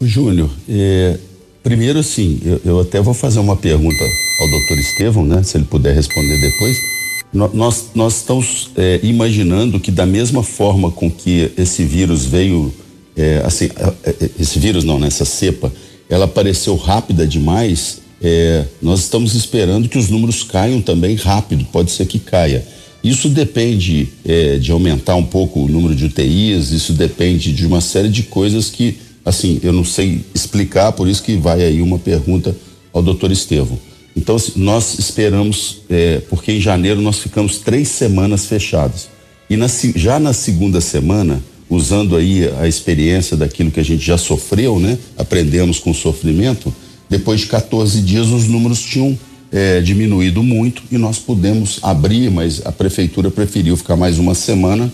Júnior, 0.00 0.50
eh, 0.68 1.16
primeiro 1.62 2.02
sim, 2.02 2.40
eu, 2.44 2.60
eu, 2.64 2.80
até 2.80 3.00
vou 3.00 3.14
fazer 3.14 3.40
uma 3.40 3.56
pergunta 3.56 4.04
ao 4.40 4.48
doutor 4.48 4.78
Estevão, 4.78 5.24
né? 5.24 5.42
Se 5.42 5.56
ele 5.56 5.64
puder 5.64 5.94
responder 5.94 6.40
depois. 6.40 6.97
Nós, 7.32 7.90
nós 7.94 8.16
estamos 8.16 8.70
é, 8.76 9.00
imaginando 9.02 9.78
que 9.78 9.90
da 9.90 10.06
mesma 10.06 10.42
forma 10.42 10.90
com 10.90 11.10
que 11.10 11.50
esse 11.58 11.84
vírus 11.84 12.24
veio, 12.24 12.72
é, 13.14 13.42
assim, 13.44 13.68
é, 13.76 14.10
é, 14.10 14.30
esse 14.40 14.58
vírus 14.58 14.82
não, 14.82 14.98
nessa 14.98 15.24
né, 15.24 15.30
cepa, 15.30 15.70
ela 16.08 16.24
apareceu 16.24 16.74
rápida 16.76 17.26
demais, 17.26 18.00
é, 18.22 18.64
nós 18.80 19.00
estamos 19.00 19.34
esperando 19.34 19.88
que 19.88 19.98
os 19.98 20.08
números 20.08 20.42
caiam 20.42 20.80
também 20.80 21.16
rápido, 21.16 21.66
pode 21.70 21.90
ser 21.90 22.06
que 22.06 22.18
caia. 22.18 22.66
Isso 23.04 23.28
depende 23.28 24.08
é, 24.24 24.56
de 24.56 24.72
aumentar 24.72 25.14
um 25.14 25.24
pouco 25.24 25.60
o 25.60 25.68
número 25.68 25.94
de 25.94 26.06
UTIs, 26.06 26.70
isso 26.70 26.94
depende 26.94 27.52
de 27.52 27.66
uma 27.66 27.80
série 27.80 28.08
de 28.08 28.22
coisas 28.22 28.70
que, 28.70 28.96
assim, 29.24 29.60
eu 29.62 29.72
não 29.72 29.84
sei 29.84 30.24
explicar, 30.34 30.92
por 30.92 31.06
isso 31.06 31.22
que 31.22 31.36
vai 31.36 31.62
aí 31.62 31.82
uma 31.82 31.98
pergunta 31.98 32.56
ao 32.92 33.02
doutor 33.02 33.30
Estevam. 33.30 33.78
Então, 34.18 34.36
nós 34.56 34.98
esperamos, 34.98 35.82
é, 35.88 36.20
porque 36.28 36.50
em 36.50 36.60
janeiro 36.60 37.00
nós 37.00 37.20
ficamos 37.20 37.58
três 37.58 37.86
semanas 37.86 38.46
fechados. 38.46 39.08
E 39.48 39.56
na, 39.56 39.66
já 39.94 40.18
na 40.18 40.32
segunda 40.32 40.80
semana, 40.80 41.40
usando 41.70 42.16
aí 42.16 42.50
a 42.60 42.66
experiência 42.66 43.36
daquilo 43.36 43.70
que 43.70 43.78
a 43.78 43.84
gente 43.84 44.04
já 44.04 44.18
sofreu, 44.18 44.80
né? 44.80 44.98
Aprendemos 45.16 45.78
com 45.78 45.92
o 45.92 45.94
sofrimento. 45.94 46.74
Depois 47.08 47.42
de 47.42 47.46
14 47.46 48.02
dias, 48.02 48.26
os 48.26 48.48
números 48.48 48.82
tinham 48.82 49.16
é, 49.52 49.80
diminuído 49.80 50.42
muito 50.42 50.82
e 50.90 50.98
nós 50.98 51.20
pudemos 51.20 51.78
abrir, 51.80 52.28
mas 52.28 52.60
a 52.66 52.72
prefeitura 52.72 53.30
preferiu 53.30 53.76
ficar 53.76 53.94
mais 53.94 54.18
uma 54.18 54.34
semana 54.34 54.92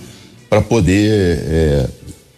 para 0.50 0.60
poder, 0.60 1.10
é, 1.10 1.88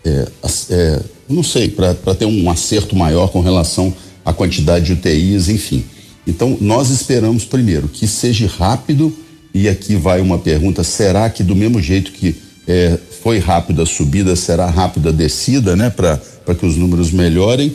é, 0.05 0.29
é 0.71 1.01
não 1.29 1.43
sei, 1.43 1.69
para 1.69 2.15
ter 2.15 2.27
um 2.27 2.49
acerto 2.49 2.95
maior 2.95 3.27
com 3.27 3.41
relação 3.41 3.93
à 4.25 4.33
quantidade 4.33 4.87
de 4.87 4.93
UTIs, 4.93 5.49
enfim. 5.49 5.85
Então, 6.27 6.59
nós 6.61 6.91
esperamos 6.91 7.45
primeiro 7.45 7.89
que 7.89 8.07
seja 8.07 8.47
rápido, 8.49 9.15
e 9.55 9.69
aqui 9.69 9.95
vai 9.95 10.21
uma 10.21 10.39
pergunta: 10.39 10.83
será 10.83 11.31
que, 11.31 11.43
do 11.43 11.55
mesmo 11.55 11.81
jeito 11.81 12.13
que 12.13 12.35
é, 12.67 12.99
foi 13.23 13.39
rápida 13.39 13.85
a 13.85 13.87
subida, 13.87 14.35
será 14.35 14.69
rápida 14.69 15.11
a 15.11 15.13
descida, 15.13 15.77
né, 15.77 15.89
para 15.89 16.19
que 16.59 16.67
os 16.67 16.77
números 16.77 17.13
melhorem? 17.13 17.75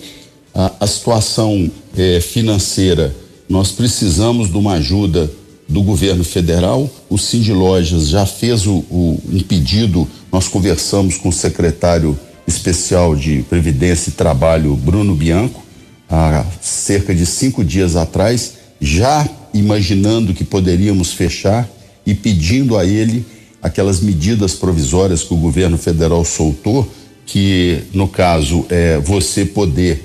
A, 0.53 0.73
a 0.81 0.87
situação 0.87 1.71
é, 1.97 2.19
financeira, 2.19 3.15
nós 3.47 3.71
precisamos 3.71 4.51
de 4.51 4.57
uma 4.57 4.73
ajuda 4.73 5.31
do 5.67 5.81
governo 5.81 6.25
federal. 6.25 6.89
O 7.09 7.17
Cindy 7.17 7.53
Lojas 7.53 8.09
já 8.09 8.25
fez 8.25 8.67
o, 8.67 8.83
o, 8.89 9.21
um 9.31 9.39
pedido, 9.39 10.05
nós 10.29 10.49
conversamos 10.49 11.17
com 11.17 11.29
o 11.29 11.33
secretário 11.33 12.19
especial 12.45 13.15
de 13.15 13.43
Previdência 13.49 14.09
e 14.09 14.13
Trabalho, 14.13 14.75
Bruno 14.75 15.15
Bianco 15.15 15.63
há 16.11 16.45
cerca 16.61 17.15
de 17.15 17.25
cinco 17.25 17.63
dias 17.63 17.95
atrás, 17.95 18.53
já 18.79 19.27
imaginando 19.53 20.33
que 20.33 20.43
poderíamos 20.43 21.13
fechar 21.13 21.69
e 22.05 22.13
pedindo 22.13 22.77
a 22.77 22.85
ele 22.85 23.25
aquelas 23.61 24.01
medidas 24.01 24.53
provisórias 24.53 25.23
que 25.23 25.33
o 25.33 25.37
governo 25.37 25.77
federal 25.77 26.25
soltou, 26.25 26.91
que 27.25 27.83
no 27.93 28.07
caso 28.07 28.65
é 28.69 28.97
você 28.99 29.45
poder 29.45 30.03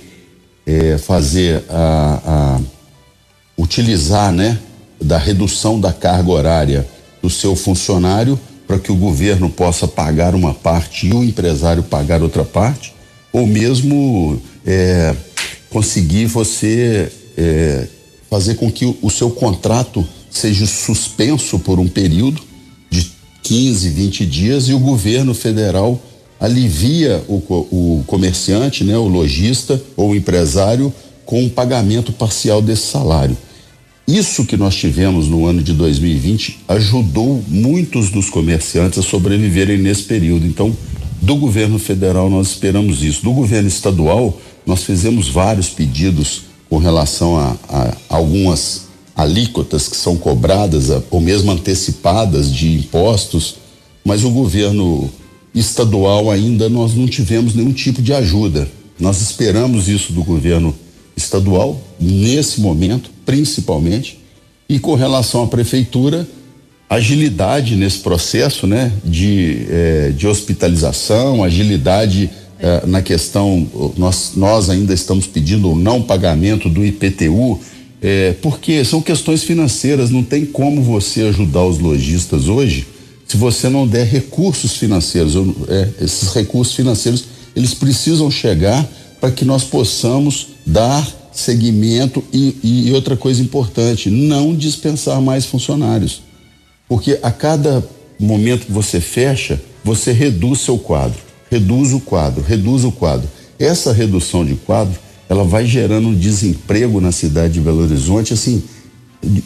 é, 0.65 0.99
fazer 0.99 1.65
a, 1.69 2.21
a 2.25 2.61
utilizar, 3.59 4.33
né, 4.33 4.59
da 5.01 5.19
redução 5.19 5.81
da 5.81 5.93
carga 5.93 6.31
horária 6.31 6.87
do 7.23 7.31
seu 7.31 7.57
funcionário 7.57 8.39
para 8.67 8.79
que 8.79 8.91
o 8.91 8.97
governo 8.97 9.49
possa 9.49 9.87
pagar 9.87 10.35
uma 10.35 10.53
parte 10.53 11.07
e 11.07 11.13
o 11.13 11.23
empresário 11.23 11.83
pagar 11.83 12.23
outra 12.23 12.45
parte, 12.45 12.95
ou 13.33 13.47
mesmo 13.47 14.41
é, 14.67 15.15
conseguir 15.71 16.27
você 16.27 17.11
é, 17.37 17.87
fazer 18.31 18.55
com 18.55 18.71
que 18.71 18.85
o, 18.85 18.97
o, 19.03 19.11
seu 19.11 19.31
contrato 19.31 20.07
seja 20.31 20.67
suspenso 20.67 21.59
por 21.59 21.79
um 21.79 21.89
período 21.89 22.43
de 22.91 23.11
15, 23.43 23.89
20 23.91 24.27
dias 24.27 24.69
e 24.69 24.73
o 24.73 24.79
governo 24.79 25.35
federal 25.35 26.01
alivia 26.39 27.25
o, 27.29 27.37
o 27.71 28.05
comerciante, 28.07 28.85
né, 28.85 28.97
o 28.97 29.09
lojista 29.09 29.81
ou 29.97 30.11
o 30.11 30.17
empresário 30.17 30.93
com 31.25 31.43
um 31.43 31.49
pagamento 31.49 32.13
parcial 32.13 32.61
desse 32.63 32.87
salário. 32.87 33.37
Isso 34.07 34.45
que 34.45 34.57
nós 34.57 34.77
tivemos 34.77 35.27
no 35.27 35.47
ano 35.47 35.61
de 35.61 35.73
2020 35.73 36.61
ajudou 36.69 37.43
muitos 37.49 38.09
dos 38.09 38.31
comerciantes 38.31 39.01
a 39.01 39.03
sobreviverem 39.03 39.79
nesse 39.79 40.05
período. 40.05 40.47
Então, 40.47 40.77
do 41.21 41.35
governo 41.35 41.77
federal 41.79 42.31
nós 42.31 42.49
esperamos 42.49 43.03
isso. 43.03 43.25
Do 43.25 43.33
governo 43.33 43.67
estadual, 43.67 44.41
nós 44.67 44.83
fizemos 44.83 45.29
vários 45.29 45.69
pedidos 45.69 46.43
com 46.69 46.79
relação 46.79 47.39
a, 47.39 47.57
a 47.69 47.97
algumas 48.09 48.87
alíquotas 49.15 49.89
que 49.89 49.97
são 49.97 50.17
cobradas 50.17 50.91
ou 51.11 51.21
mesmo 51.21 51.53
antecipadas 51.53 52.53
de 52.53 52.75
impostos, 52.75 53.57
mas 54.05 54.25
o 54.25 54.31
governo 54.31 55.11
estadual 55.55 56.31
ainda 56.31 56.69
nós 56.69 56.95
não 56.95 57.07
tivemos 57.07 57.55
nenhum 57.55 57.73
tipo 57.73 58.03
de 58.03 58.13
ajuda. 58.13 58.69
Nós 58.99 59.23
esperamos 59.23 59.89
isso 59.89 60.13
do 60.13 60.23
governo 60.23 60.75
estadual 61.17 61.81
nesse 61.99 62.61
momento 62.61 63.11
principalmente. 63.27 64.19
E 64.69 64.79
com 64.79 64.95
relação 64.95 65.43
à 65.43 65.47
prefeitura, 65.49 66.27
agilidade 66.89 67.75
nesse 67.75 67.99
processo, 67.99 68.67
né, 68.67 68.93
de, 69.05 69.67
eh, 69.69 70.13
de 70.17 70.27
hospitalização, 70.27 71.43
agilidade 71.43 72.31
eh, 72.59 72.83
na 72.87 73.03
questão, 73.03 73.67
nós, 73.97 74.33
nós 74.37 74.71
ainda 74.71 74.95
estamos 74.95 75.27
pedindo 75.27 75.71
o 75.71 75.77
não 75.77 76.03
pagamento 76.03 76.69
do 76.69 76.85
IPTU, 76.85 77.61
eh, 78.03 78.35
porque 78.43 78.85
são 78.85 79.01
questões 79.01 79.43
financeiras, 79.43 80.11
não 80.11 80.23
tem 80.23 80.45
como 80.45 80.83
você 80.83 81.23
ajudar 81.23 81.65
os 81.65 81.79
lojistas 81.79 82.49
hoje 82.49 82.87
se 83.27 83.37
você 83.37 83.69
não 83.69 83.87
der 83.87 84.07
recursos 84.07 84.77
financeiros. 84.77 85.35
Eh, 85.69 85.89
esses 86.03 86.33
recursos 86.33 86.75
financeiros, 86.75 87.25
eles 87.55 87.75
precisam 87.75 88.31
chegar 88.31 88.89
para 89.21 89.31
que 89.31 89.45
nós 89.45 89.65
possamos 89.65 90.49
dar 90.65 91.07
seguimento 91.33 92.23
e, 92.33 92.57
e 92.63 92.93
outra 92.93 93.17
coisa 93.17 93.43
importante, 93.43 94.09
não 94.09 94.55
dispensar 94.55 95.21
mais 95.21 95.45
funcionários. 95.45 96.23
Porque 96.89 97.19
a 97.23 97.31
cada 97.31 97.87
momento 98.19 98.67
que 98.67 98.73
você 98.73 99.01
fecha, 99.01 99.61
você 99.85 100.13
reduz 100.13 100.61
seu 100.61 100.79
quadro, 100.79 101.19
reduz 101.51 101.93
o 101.93 102.01
quadro, 102.01 102.43
reduz 102.43 102.85
o 102.85 102.93
quadro. 102.93 103.29
Essa 103.59 103.93
redução 103.93 104.45
de 104.45 104.55
quadro, 104.55 104.99
ela 105.29 105.45
vai 105.45 105.67
gerando 105.67 106.09
um 106.09 106.15
desemprego 106.15 107.01
na 107.01 107.13
cidade 107.13 107.55
de 107.55 107.61
Belo 107.61 107.83
Horizonte, 107.83 108.33
assim, 108.33 108.63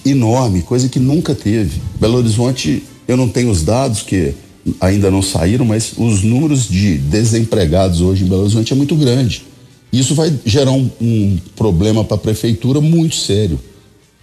enorme, 0.04 0.62
coisa 0.62 0.88
que 0.88 0.98
nunca 0.98 1.34
teve. 1.34 1.80
Belo 2.00 2.18
Horizonte, 2.18 2.82
eu 3.06 3.16
não 3.16 3.28
tenho 3.28 3.50
os 3.50 3.62
dados 3.62 4.02
que 4.02 4.34
ainda 4.80 5.10
não 5.10 5.22
saíram, 5.22 5.64
mas 5.64 5.92
os 5.96 6.22
números 6.22 6.68
de 6.68 6.98
desempregados 6.98 8.00
hoje 8.00 8.24
em 8.24 8.28
Belo 8.28 8.42
Horizonte 8.42 8.72
é 8.72 8.76
muito 8.76 8.94
grande. 8.94 9.44
Isso 9.92 10.14
vai 10.14 10.32
gerar 10.44 10.72
um, 10.72 10.88
um 11.00 11.38
problema 11.56 12.04
para 12.04 12.16
a 12.16 12.20
prefeitura 12.20 12.80
muito 12.80 13.16
sério. 13.16 13.58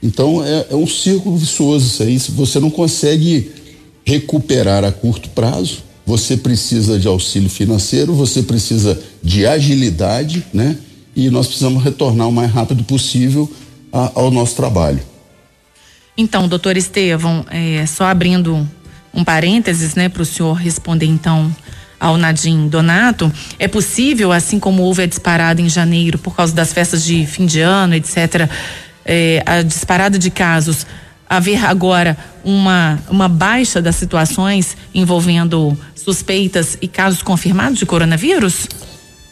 Então 0.02 0.44
é, 0.44 0.68
é, 0.70 0.76
um 0.76 0.88
círculo 0.88 1.38
vicioso 1.38 1.88
isso 1.88 2.04
aí. 2.04 2.20
Se 2.20 2.32
você 2.32 2.60
não 2.60 2.70
consegue 2.70 3.52
recuperar 4.06 4.86
a 4.86 4.92
curto 4.92 5.30
prazo, 5.30 5.84
você 6.08 6.38
precisa 6.38 6.98
de 6.98 7.06
auxílio 7.06 7.50
financeiro, 7.50 8.14
você 8.14 8.42
precisa 8.42 8.98
de 9.22 9.46
agilidade, 9.46 10.42
né? 10.54 10.78
E 11.14 11.30
nós 11.30 11.48
precisamos 11.48 11.84
retornar 11.84 12.30
o 12.30 12.32
mais 12.32 12.50
rápido 12.50 12.82
possível 12.86 13.52
a, 13.92 14.14
ao 14.16 14.32
nosso 14.32 14.56
trabalho. 14.56 15.02
Então, 16.18 16.48
doutor 16.48 16.78
Estevão, 16.78 17.46
é, 17.52 17.86
só 17.86 18.06
abrindo 18.06 18.66
um 19.14 19.22
parênteses, 19.22 19.96
né, 19.96 20.08
para 20.08 20.22
o 20.22 20.26
senhor 20.26 20.54
responder 20.54 21.08
então 21.08 21.54
ao 22.00 22.16
Nadim 22.16 22.70
Donato, 22.70 23.30
é 23.60 23.68
possível, 23.68 24.32
assim 24.32 24.60
como 24.60 24.84
houve 24.84 25.02
a 25.02 25.06
disparada 25.06 25.62
em 25.62 25.68
janeiro 25.68 26.18
por 26.18 26.36
causa 26.36 26.54
das 26.54 26.72
festas 26.72 27.04
de 27.04 27.26
fim 27.26 27.46
de 27.46 27.60
ano, 27.60 27.96
etc., 27.96 28.50
é, 29.04 29.44
a 29.46 29.62
disparada 29.62 30.18
de 30.18 30.30
casos, 30.30 30.86
haver 31.30 31.64
agora 31.64 32.18
uma, 32.44 33.00
uma 33.10 33.28
baixa 33.28 33.82
das 33.82 33.96
situações 33.96 34.78
envolvendo 34.94 35.78
suspeitas 35.96 36.78
e 36.82 36.88
casos 36.88 37.22
confirmados 37.22 37.80
de 37.80 37.86
coronavírus? 37.86 38.68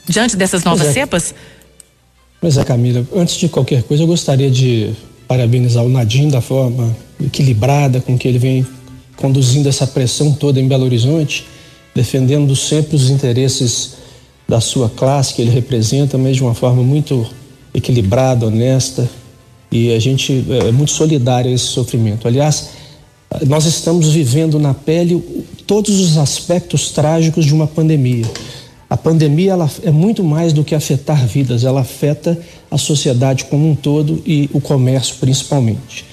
Diante 0.08 0.36
dessas 0.36 0.64
novas 0.64 0.88
é. 0.88 0.94
cepas? 0.94 1.34
Pois 2.40 2.58
é, 2.58 2.64
Camila, 2.64 3.06
antes 3.16 3.36
de 3.38 3.50
qualquer 3.50 3.84
coisa, 3.84 4.04
eu 4.04 4.08
gostaria 4.08 4.52
de 4.52 4.94
parabenizar 5.28 5.84
o 5.84 5.90
Nadim 5.90 6.30
da 6.30 6.42
forma 6.42 6.96
equilibrada 7.24 8.00
com 8.02 8.18
que 8.18 8.28
ele 8.28 8.38
vem 8.38 8.68
conduzindo 9.16 9.68
essa 9.68 9.88
pressão 9.88 10.34
toda 10.34 10.60
em 10.60 10.68
Belo 10.68 10.84
Horizonte 10.84 11.46
defendendo 11.96 12.54
sempre 12.58 12.98
os 12.98 13.10
interesses 13.10 13.94
da 14.48 14.60
sua 14.60 14.90
classe 14.90 15.34
que 15.34 15.42
ele 15.42 15.50
representa, 15.50 16.18
mas 16.18 16.36
de 16.36 16.44
uma 16.44 16.54
forma 16.54 16.84
muito 16.84 17.25
equilibrada, 17.74 18.46
honesta, 18.46 19.10
e 19.75 19.94
a 19.94 20.00
gente 20.00 20.46
é, 20.50 20.70
é 20.70 20.72
muito 20.72 20.91
solidário 20.91 21.51
a 21.51 21.53
esse 21.53 21.65
sofrimento. 21.65 22.27
Aliás, 22.27 22.70
nós 23.46 23.65
estamos 23.65 24.13
vivendo 24.13 24.58
na 24.58 24.74
pele 24.74 25.22
todos 25.68 26.00
os 26.00 26.18
aspectos 26.18 26.92
trágicos 26.92 27.46
de 27.46 27.53
uma 27.53 27.68
pandemia. 27.68 28.25
A 28.90 28.96
pandemia 28.96 29.51
ela 29.51 29.70
é 29.83 29.92
muito 29.92 30.24
mais 30.24 30.53
do 30.53 30.64
que 30.64 30.74
afetar 30.74 31.27
vidas, 31.27 31.66
ela 31.66 31.81
afeta 31.81 32.40
a 32.72 32.77
sociedade 32.77 33.46
como 33.46 33.70
um 33.70 33.75
todo 33.75 34.22
e 34.25 34.50
o 34.53 34.61
comércio 34.61 35.16
principalmente. 35.20 36.05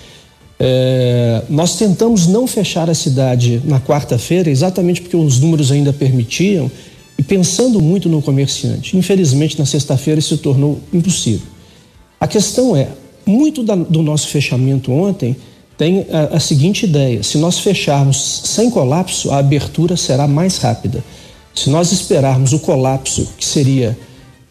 É, 0.58 1.42
nós 1.48 1.76
tentamos 1.76 2.26
não 2.26 2.46
fechar 2.46 2.90
a 2.90 2.94
cidade 2.94 3.60
na 3.64 3.80
quarta-feira, 3.80 4.50
exatamente 4.50 5.02
porque 5.02 5.16
os 5.16 5.38
números 5.38 5.70
ainda 5.70 5.92
permitiam, 5.92 6.70
e 7.18 7.22
pensando 7.22 7.80
muito 7.80 8.08
no 8.08 8.22
comerciante. 8.22 8.96
Infelizmente, 8.96 9.58
na 9.58 9.66
sexta-feira 9.66 10.18
isso 10.18 10.36
se 10.36 10.42
tornou 10.42 10.80
impossível. 10.92 11.46
A 12.18 12.26
questão 12.26 12.74
é: 12.74 12.88
muito 13.24 13.62
da, 13.62 13.74
do 13.74 14.02
nosso 14.02 14.28
fechamento 14.28 14.92
ontem 14.92 15.36
tem 15.76 16.06
a, 16.10 16.36
a 16.36 16.40
seguinte 16.40 16.84
ideia: 16.84 17.22
se 17.22 17.38
nós 17.38 17.58
fecharmos 17.58 18.42
sem 18.44 18.70
colapso, 18.70 19.30
a 19.30 19.38
abertura 19.38 19.96
será 19.96 20.26
mais 20.28 20.58
rápida. 20.58 21.02
Se 21.54 21.68
nós 21.68 21.92
esperarmos 21.92 22.52
o 22.52 22.58
colapso, 22.58 23.28
que 23.36 23.44
seria 23.44 23.98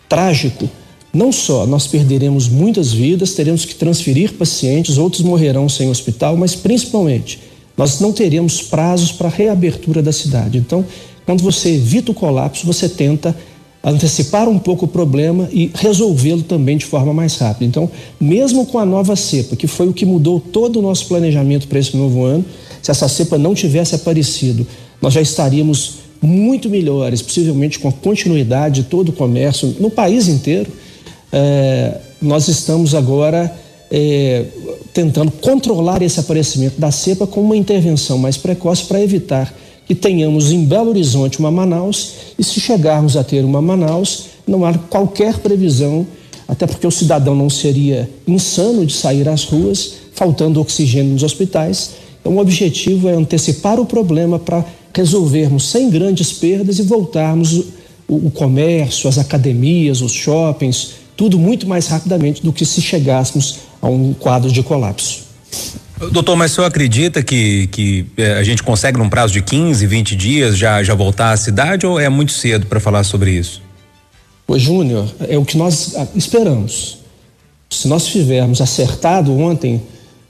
trágico, 0.07 0.69
não 1.13 1.31
só 1.31 1.65
nós 1.65 1.87
perderemos 1.87 2.47
muitas 2.47 2.93
vidas, 2.93 3.33
teremos 3.33 3.65
que 3.65 3.75
transferir 3.75 4.33
pacientes, 4.33 4.97
outros 4.97 5.23
morrerão 5.23 5.67
sem 5.67 5.89
hospital, 5.89 6.37
mas 6.37 6.55
principalmente 6.55 7.39
nós 7.77 7.99
não 7.99 8.11
teremos 8.11 8.61
prazos 8.61 9.11
para 9.11 9.27
reabertura 9.27 10.01
da 10.01 10.11
cidade. 10.11 10.57
Então, 10.57 10.85
quando 11.25 11.41
você 11.41 11.69
evita 11.69 12.11
o 12.11 12.15
colapso, 12.15 12.65
você 12.65 12.87
tenta 12.87 13.35
antecipar 13.83 14.47
um 14.47 14.59
pouco 14.59 14.85
o 14.85 14.87
problema 14.87 15.49
e 15.51 15.71
resolvê-lo 15.73 16.43
também 16.43 16.77
de 16.77 16.85
forma 16.85 17.13
mais 17.13 17.37
rápida. 17.37 17.65
Então, 17.65 17.89
mesmo 18.19 18.65
com 18.65 18.77
a 18.77 18.85
nova 18.85 19.15
cepa, 19.15 19.55
que 19.55 19.67
foi 19.67 19.87
o 19.87 19.93
que 19.93 20.05
mudou 20.05 20.39
todo 20.39 20.79
o 20.79 20.81
nosso 20.81 21.07
planejamento 21.07 21.67
para 21.67 21.79
esse 21.79 21.97
novo 21.97 22.23
ano, 22.23 22.45
se 22.81 22.91
essa 22.91 23.07
cepa 23.07 23.37
não 23.37 23.55
tivesse 23.55 23.95
aparecido, 23.95 24.65
nós 25.01 25.13
já 25.13 25.21
estaríamos 25.21 25.95
muito 26.21 26.69
melhores, 26.69 27.21
possivelmente 27.21 27.79
com 27.79 27.87
a 27.87 27.91
continuidade 27.91 28.83
de 28.83 28.87
todo 28.87 29.09
o 29.09 29.13
comércio 29.13 29.75
no 29.79 29.89
país 29.89 30.27
inteiro 30.27 30.71
é, 31.31 31.97
nós 32.21 32.47
estamos 32.47 32.93
agora 32.93 33.51
é, 33.89 34.45
tentando 34.93 35.31
controlar 35.31 36.01
esse 36.01 36.19
aparecimento 36.19 36.79
da 36.79 36.91
cepa 36.91 37.25
com 37.25 37.41
uma 37.41 37.55
intervenção 37.55 38.17
mais 38.17 38.37
precoce 38.37 38.83
para 38.83 39.01
evitar 39.01 39.53
que 39.91 39.95
tenhamos 39.95 40.53
em 40.53 40.63
Belo 40.63 40.91
Horizonte 40.91 41.37
uma 41.37 41.51
Manaus 41.51 42.13
e 42.39 42.43
se 42.45 42.61
chegarmos 42.61 43.17
a 43.17 43.25
ter 43.25 43.43
uma 43.43 43.61
Manaus, 43.61 44.27
não 44.47 44.63
há 44.63 44.73
qualquer 44.73 45.39
previsão, 45.39 46.07
até 46.47 46.65
porque 46.65 46.87
o 46.87 46.91
cidadão 46.91 47.35
não 47.35 47.49
seria 47.49 48.09
insano 48.25 48.85
de 48.85 48.93
sair 48.93 49.27
às 49.27 49.43
ruas, 49.43 49.95
faltando 50.13 50.61
oxigênio 50.61 51.11
nos 51.11 51.23
hospitais. 51.23 51.91
Então, 52.21 52.37
o 52.37 52.39
objetivo 52.39 53.09
é 53.09 53.11
antecipar 53.11 53.81
o 53.81 53.85
problema 53.85 54.39
para 54.39 54.63
resolvermos 54.93 55.69
sem 55.69 55.89
grandes 55.89 56.31
perdas 56.31 56.79
e 56.79 56.83
voltarmos 56.83 57.51
o, 58.07 58.15
o 58.15 58.31
comércio, 58.31 59.09
as 59.09 59.17
academias, 59.17 59.99
os 59.99 60.13
shoppings, 60.13 60.91
tudo 61.17 61.37
muito 61.37 61.67
mais 61.67 61.87
rapidamente 61.87 62.41
do 62.41 62.53
que 62.53 62.65
se 62.65 62.81
chegássemos 62.81 63.57
a 63.81 63.89
um 63.89 64.13
quadro 64.13 64.49
de 64.49 64.63
colapso. 64.63 65.30
Doutor, 66.09 66.35
mas 66.35 66.51
o 66.51 66.55
senhor 66.55 66.67
acredita 66.67 67.21
que, 67.21 67.67
que 67.67 68.05
eh, 68.17 68.33
a 68.33 68.43
gente 68.43 68.63
consegue, 68.63 68.97
num 68.97 69.09
prazo 69.09 69.33
de 69.33 69.41
15, 69.41 69.85
20 69.85 70.15
dias, 70.15 70.57
já, 70.57 70.81
já 70.81 70.95
voltar 70.95 71.31
à 71.31 71.37
cidade 71.37 71.85
ou 71.85 71.99
é 71.99 72.09
muito 72.09 72.31
cedo 72.31 72.65
para 72.65 72.79
falar 72.79 73.03
sobre 73.03 73.31
isso? 73.31 73.61
Ô, 74.47 74.57
Júnior, 74.57 75.07
é 75.29 75.37
o 75.37 75.45
que 75.45 75.57
nós 75.57 75.95
ah, 75.95 76.07
esperamos. 76.15 76.97
Se 77.69 77.87
nós 77.87 78.07
tivermos 78.07 78.61
acertado 78.61 79.31
ontem, 79.37 79.81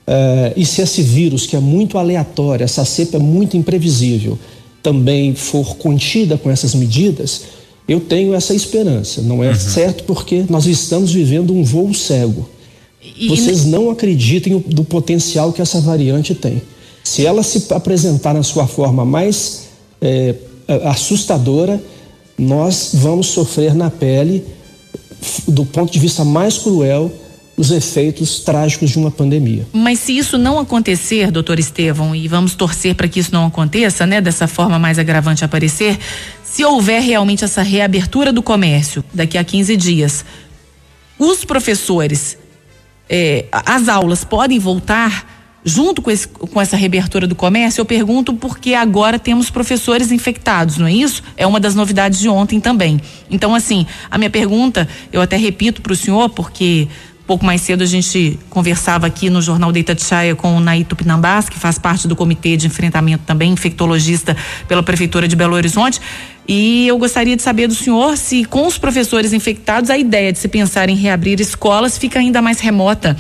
eh, 0.06 0.54
e 0.58 0.66
se 0.66 0.82
esse 0.82 1.02
vírus, 1.02 1.48
que 1.48 1.56
é 1.56 1.60
muito 1.60 1.98
aleatório, 1.98 2.64
essa 2.64 2.84
cepa 2.84 3.18
é 3.18 3.20
muito 3.20 3.56
imprevisível, 3.56 4.38
também 4.84 5.36
for 5.36 5.78
contida 5.78 6.38
com 6.38 6.50
essas 6.50 6.76
medidas, 6.76 7.44
eu 7.88 8.00
tenho 8.00 8.34
essa 8.34 8.54
esperança. 8.54 9.22
Não 9.22 9.44
é 9.44 9.50
uhum. 9.50 9.56
certo 9.56 10.04
porque 10.04 10.46
nós 10.50 10.66
estamos 10.66 11.14
vivendo 11.14 11.54
um 11.54 11.64
voo 11.64 11.94
cego. 11.94 12.50
E, 13.22 13.28
Vocês 13.28 13.66
não 13.66 13.92
acreditem 13.92 14.58
do 14.58 14.84
potencial 14.84 15.54
que 15.54 15.62
essa 15.62 15.80
variante 15.80 16.34
tem. 16.34 16.60
Se 17.04 17.24
ela 17.24 17.44
se 17.44 17.72
apresentar 17.72 18.34
na 18.34 18.42
sua 18.42 18.66
forma 18.66 19.06
mais 19.06 19.68
é, 20.02 20.34
assustadora, 20.86 21.80
nós 22.36 22.90
vamos 22.96 23.28
sofrer 23.28 23.76
na 23.76 23.92
pele, 23.92 24.44
do 25.48 25.64
ponto 25.64 25.94
de 25.94 26.00
vista 26.00 26.26
mais 26.26 26.58
cruel, 26.58 27.12
os 27.56 27.70
efeitos 27.70 28.40
trágicos 28.40 28.90
de 28.90 28.98
uma 28.98 29.12
pandemia. 29.12 29.68
Mas 29.72 30.00
se 30.00 30.18
isso 30.18 30.36
não 30.36 30.58
acontecer, 30.58 31.30
doutor 31.30 31.60
Estevão, 31.60 32.16
e 32.16 32.28
vamos 32.28 32.56
torcer 32.56 32.96
para 32.96 33.08
que 33.08 33.20
isso 33.20 33.32
não 33.32 33.46
aconteça, 33.46 34.08
né, 34.08 34.20
dessa 34.20 34.48
forma 34.48 34.80
mais 34.80 34.98
agravante 34.98 35.46
aparecer, 35.46 36.00
se 36.44 36.66
houver 36.66 37.04
realmente 37.04 37.44
essa 37.44 37.62
reabertura 37.62 38.34
do 38.34 38.42
comércio 38.42 39.04
daqui 39.14 39.38
a 39.38 39.44
15 39.44 39.78
dias, 39.78 40.26
os 41.20 41.46
professores, 41.46 42.36
eh, 43.12 43.46
as 43.52 43.90
aulas 43.90 44.24
podem 44.24 44.58
voltar 44.58 45.28
junto 45.64 46.02
com, 46.02 46.10
esse, 46.10 46.28
com, 46.28 46.62
essa 46.62 46.78
reabertura 46.78 47.28
do 47.28 47.36
comércio? 47.36 47.82
Eu 47.82 47.86
pergunto 47.86 48.34
porque 48.34 48.74
agora 48.74 49.20
temos 49.20 49.50
professores 49.50 50.14
infectados, 50.14 50.78
não 50.78 50.88
é 50.88 50.94
isso? 50.94 51.22
É 51.36 51.46
uma 51.46 51.60
das 51.60 51.76
novidades 51.76 52.20
de 52.20 52.30
ontem 52.30 52.62
também. 52.62 53.02
Então, 53.30 53.54
assim, 53.54 53.86
a 54.10 54.18
minha 54.18 54.30
pergunta, 54.30 54.88
eu 55.12 55.22
até 55.22 55.36
repito 55.36 55.82
para 55.82 55.92
o 55.92 55.96
senhor, 55.96 56.30
porque 56.30 56.88
pouco 57.26 57.46
mais 57.46 57.62
cedo 57.62 57.84
a 57.84 57.86
gente 57.86 58.40
conversava 58.50 59.08
aqui 59.08 59.30
no 59.30 59.42
Jornal 59.42 59.72
de 59.72 59.86
Chaia 59.98 60.36
com 60.36 60.56
o 60.56 60.60
Naito 60.60 60.96
Pinambás, 60.96 61.50
que 61.50 61.58
faz 61.58 61.78
parte 61.78 62.08
do 62.08 62.16
comitê 62.16 62.58
de 62.58 62.68
enfrentamento 62.68 63.24
também, 63.26 63.52
infectologista 63.52 64.36
pela 64.68 64.84
Prefeitura 64.84 65.28
de 65.28 65.36
Belo 65.36 65.56
Horizonte. 65.56 66.00
E 66.48 66.88
eu 66.88 66.98
gostaria 66.98 67.36
de 67.36 67.42
saber 67.42 67.68
do 67.68 67.76
senhor 67.76 68.18
se, 68.18 68.44
com 68.46 68.68
os 68.68 68.78
professores 68.78 69.32
infectados, 69.32 69.90
a 69.90 69.98
ideia 69.98 70.34
de 70.34 70.40
se 70.40 70.48
pensar 70.48 70.90
em 70.90 70.96
reabrir 70.96 71.40
escolas 71.40 71.98
fica 71.98 72.20
ainda 72.20 72.42
mais 72.42 72.60
remota. 72.60 73.16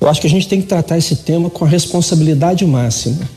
Eu 0.00 0.08
acho 0.08 0.20
que 0.20 0.26
a 0.26 0.30
gente 0.30 0.48
tem 0.48 0.62
que 0.62 0.66
tratar 0.66 0.96
esse 0.96 1.16
tema 1.16 1.50
com 1.50 1.64
a 1.64 1.68
responsabilidade 1.68 2.64
máxima. 2.64 3.28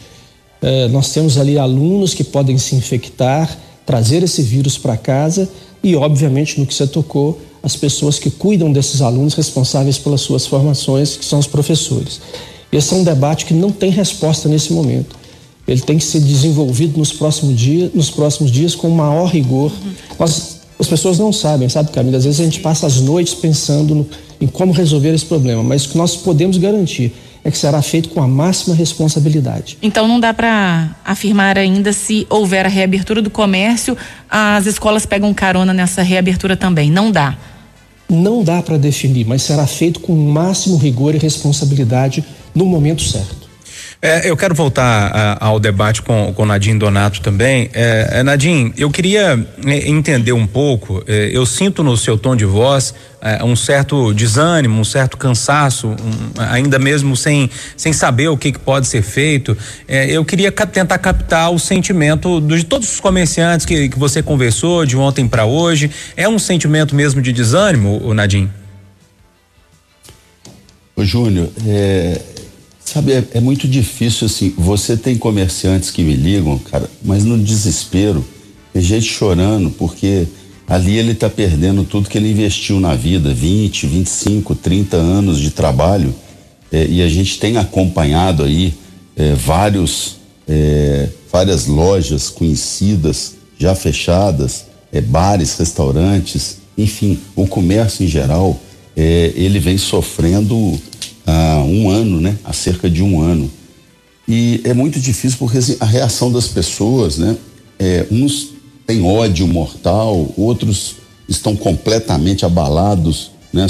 É, 0.62 0.88
nós 0.88 1.12
temos 1.12 1.38
ali 1.38 1.58
alunos 1.58 2.14
que 2.14 2.24
podem 2.24 2.58
se 2.58 2.74
infectar, 2.74 3.58
trazer 3.86 4.24
esse 4.24 4.42
vírus 4.42 4.78
para 4.78 4.96
casa 4.96 5.50
e, 5.84 5.94
obviamente, 5.94 6.58
no 6.58 6.66
que 6.66 6.74
você 6.74 6.88
tocou, 6.88 7.42
as 7.64 7.78
pessoas 7.78 8.20
que 8.20 8.30
cuidam 8.30 8.72
desses 8.72 9.02
alunos 9.02 9.34
responsáveis 9.34 9.98
pelas 9.98 10.20
suas 10.20 10.46
formações, 10.46 11.16
que 11.16 11.24
são 11.24 11.40
os 11.40 11.48
professores. 11.48 12.20
Esse 12.70 12.94
é 12.94 12.98
um 12.98 13.04
debate 13.04 13.46
que 13.46 13.54
não 13.54 13.72
tem 13.72 13.90
resposta 13.90 14.50
nesse 14.50 14.74
momento. 14.74 15.16
Ele 15.66 15.80
tem 15.80 15.98
que 15.98 16.04
ser 16.04 16.20
desenvolvido 16.20 17.00
nos 17.00 17.14
próximos 17.14 17.58
dias, 17.58 17.92
nos 17.94 18.10
próximos 18.10 18.52
dias 18.52 18.76
com 18.76 18.90
maior 18.90 19.28
rigor. 19.28 19.72
Nós, 20.20 20.60
as 20.78 20.88
pessoas 20.88 21.18
não 21.18 21.32
sabem, 21.32 21.70
sabe, 21.70 21.92
Camila? 21.92 22.18
Às 22.18 22.26
vezes 22.26 22.42
a 22.42 22.44
gente 22.44 22.60
passa 22.60 22.86
as 22.86 23.00
noites 23.00 23.34
pensando 23.34 23.96
no, 23.96 24.10
em 24.42 24.48
como 24.48 24.74
resolver 24.74 25.14
esse 25.14 25.26
problema, 25.26 25.64
mas 25.64 25.86
o 25.86 25.90
que 25.90 25.98
nós 25.98 26.18
podemos 26.18 26.58
garantir 26.58 27.14
é 27.46 27.52
que 27.52 27.58
será 27.58 27.82
feito 27.82 28.10
com 28.10 28.22
a 28.22 28.28
máxima 28.28 28.76
responsabilidade. 28.76 29.78
Então 29.82 30.08
não 30.08 30.20
dá 30.20 30.34
para 30.34 30.96
afirmar 31.06 31.58
ainda 31.58 31.94
se 31.94 32.26
houver 32.30 32.66
a 32.66 32.70
reabertura 32.70 33.22
do 33.22 33.30
comércio, 33.30 33.98
as 34.30 34.66
escolas 34.66 35.06
pegam 35.06 35.34
carona 35.34 35.74
nessa 35.74 36.02
reabertura 36.02 36.58
também. 36.58 36.92
Não 36.92 37.12
dá. 37.12 37.38
Não 38.14 38.44
dá 38.44 38.62
para 38.62 38.78
definir, 38.78 39.26
mas 39.26 39.42
será 39.42 39.66
feito 39.66 40.00
com 40.00 40.14
o 40.14 40.32
máximo 40.32 40.78
rigor 40.78 41.16
e 41.16 41.18
responsabilidade 41.18 42.24
no 42.54 42.66
momento 42.66 43.02
certo. 43.02 43.43
É, 44.06 44.30
eu 44.30 44.36
quero 44.36 44.54
voltar 44.54 44.84
a, 45.16 45.46
ao 45.46 45.58
debate 45.58 46.02
com, 46.02 46.34
com 46.34 46.46
Nadim 46.46 46.78
Donato 46.78 47.22
também. 47.22 47.70
É, 47.74 48.20
é 48.20 48.24
Nadim, 48.24 48.74
eu 48.76 48.92
queria 48.92 49.40
é, 49.66 49.90
entender 49.90 50.34
um 50.34 50.46
pouco. 50.46 51.02
É, 51.08 51.30
eu 51.32 51.46
sinto 51.46 51.82
no 51.82 51.96
seu 51.96 52.18
tom 52.18 52.36
de 52.36 52.44
voz 52.44 52.94
é, 53.22 53.42
um 53.46 53.56
certo 53.56 54.14
desânimo, 54.14 54.78
um 54.78 54.84
certo 54.84 55.16
cansaço, 55.16 55.88
um, 55.88 55.96
ainda 56.38 56.78
mesmo 56.78 57.16
sem, 57.16 57.50
sem 57.78 57.94
saber 57.94 58.28
o 58.28 58.36
que, 58.36 58.52
que 58.52 58.60
pode 58.60 58.88
ser 58.88 59.04
feito. 59.04 59.58
eu 59.88 60.26
queria 60.26 60.52
ca 60.52 60.66
tentar 60.66 60.98
captar 60.98 61.50
o 61.54 61.58
sentimento 61.58 62.42
de 62.42 62.66
todos 62.66 62.92
os 62.92 63.00
comerciantes 63.00 63.66
que, 63.66 63.88
que 63.88 63.98
você 63.98 64.22
conversou 64.22 64.86
de 64.86 64.98
ontem 64.98 65.30
para 65.30 65.46
hoje. 65.46 65.90
É 66.18 66.28
um 66.28 66.38
sentimento 66.38 66.94
mesmo 66.94 67.22
de 67.22 67.32
desânimo, 67.32 68.02
o 68.04 68.14
Nadim? 68.14 68.50
Ô 70.94 71.06
Júnior, 71.06 71.50
é, 71.66 72.20
Sabe, 72.86 73.14
é, 73.14 73.24
é, 73.34 73.40
muito 73.40 73.68
difícil 73.68 74.28
assim. 74.28 74.54
Você 74.58 74.98
tem 74.98 75.18
comerciantes 75.18 75.90
que 75.90 76.04
me 76.04 76.14
ligam, 76.14 76.58
cara, 76.60 76.90
mas 77.04 77.24
no 77.24 77.38
desespero, 77.38 78.24
tem 78.72 78.82
gente 78.82 79.06
chorando, 79.06 79.70
porque 79.72 80.28
ali 80.68 80.98
ele 80.98 81.14
está 81.14 81.30
perdendo 81.30 81.84
tudo 81.84 82.10
que 82.10 82.18
ele 82.18 82.32
investiu 82.32 82.80
na 82.80 82.94
vida 82.94 83.34
20, 83.34 83.88
25, 83.88 84.56
30 84.56 84.98
anos 84.98 85.40
de 85.40 85.52
trabalho. 85.52 86.14
É, 86.72 86.86
e 86.88 87.02
a 87.02 87.08
gente 87.08 87.40
tem 87.40 87.58
acompanhado 87.58 88.44
aí 88.44 88.74
é, 89.16 89.34
vários, 89.34 90.18
é, 90.48 91.10
várias 91.32 91.68
lojas 91.68 92.30
conhecidas 92.30 93.36
já 93.58 93.76
fechadas, 93.76 94.66
é, 94.92 95.00
bares, 95.00 95.58
restaurantes, 95.58 96.58
enfim, 96.78 97.20
o 97.36 97.48
comércio 97.48 98.04
em 98.04 98.08
geral, 98.08 98.60
é, 98.96 99.32
ele 99.36 99.60
vem 99.60 99.78
sofrendo 99.78 100.80
há 101.26 101.64
um 101.64 101.90
ano, 101.90 102.20
né? 102.20 102.38
Há 102.44 102.54
cerca 102.54 102.90
de 102.90 103.02
um 103.02 103.22
ano. 103.22 103.50
E 104.28 104.62
é 104.64 104.74
muito 104.74 105.00
difícil 105.00 105.38
porque 105.38 105.58
assim, 105.58 105.78
a 105.80 105.86
reação 105.86 106.32
das 106.32 106.48
pessoas, 106.48 107.18
né? 107.18 107.36
É, 107.80 108.06
uns 108.12 108.50
têm 108.86 109.04
ódio 109.04 109.48
mortal, 109.48 110.34
outros 110.38 110.96
estão 111.28 111.56
completamente 111.56 112.46
abalados, 112.46 113.32
né? 113.52 113.68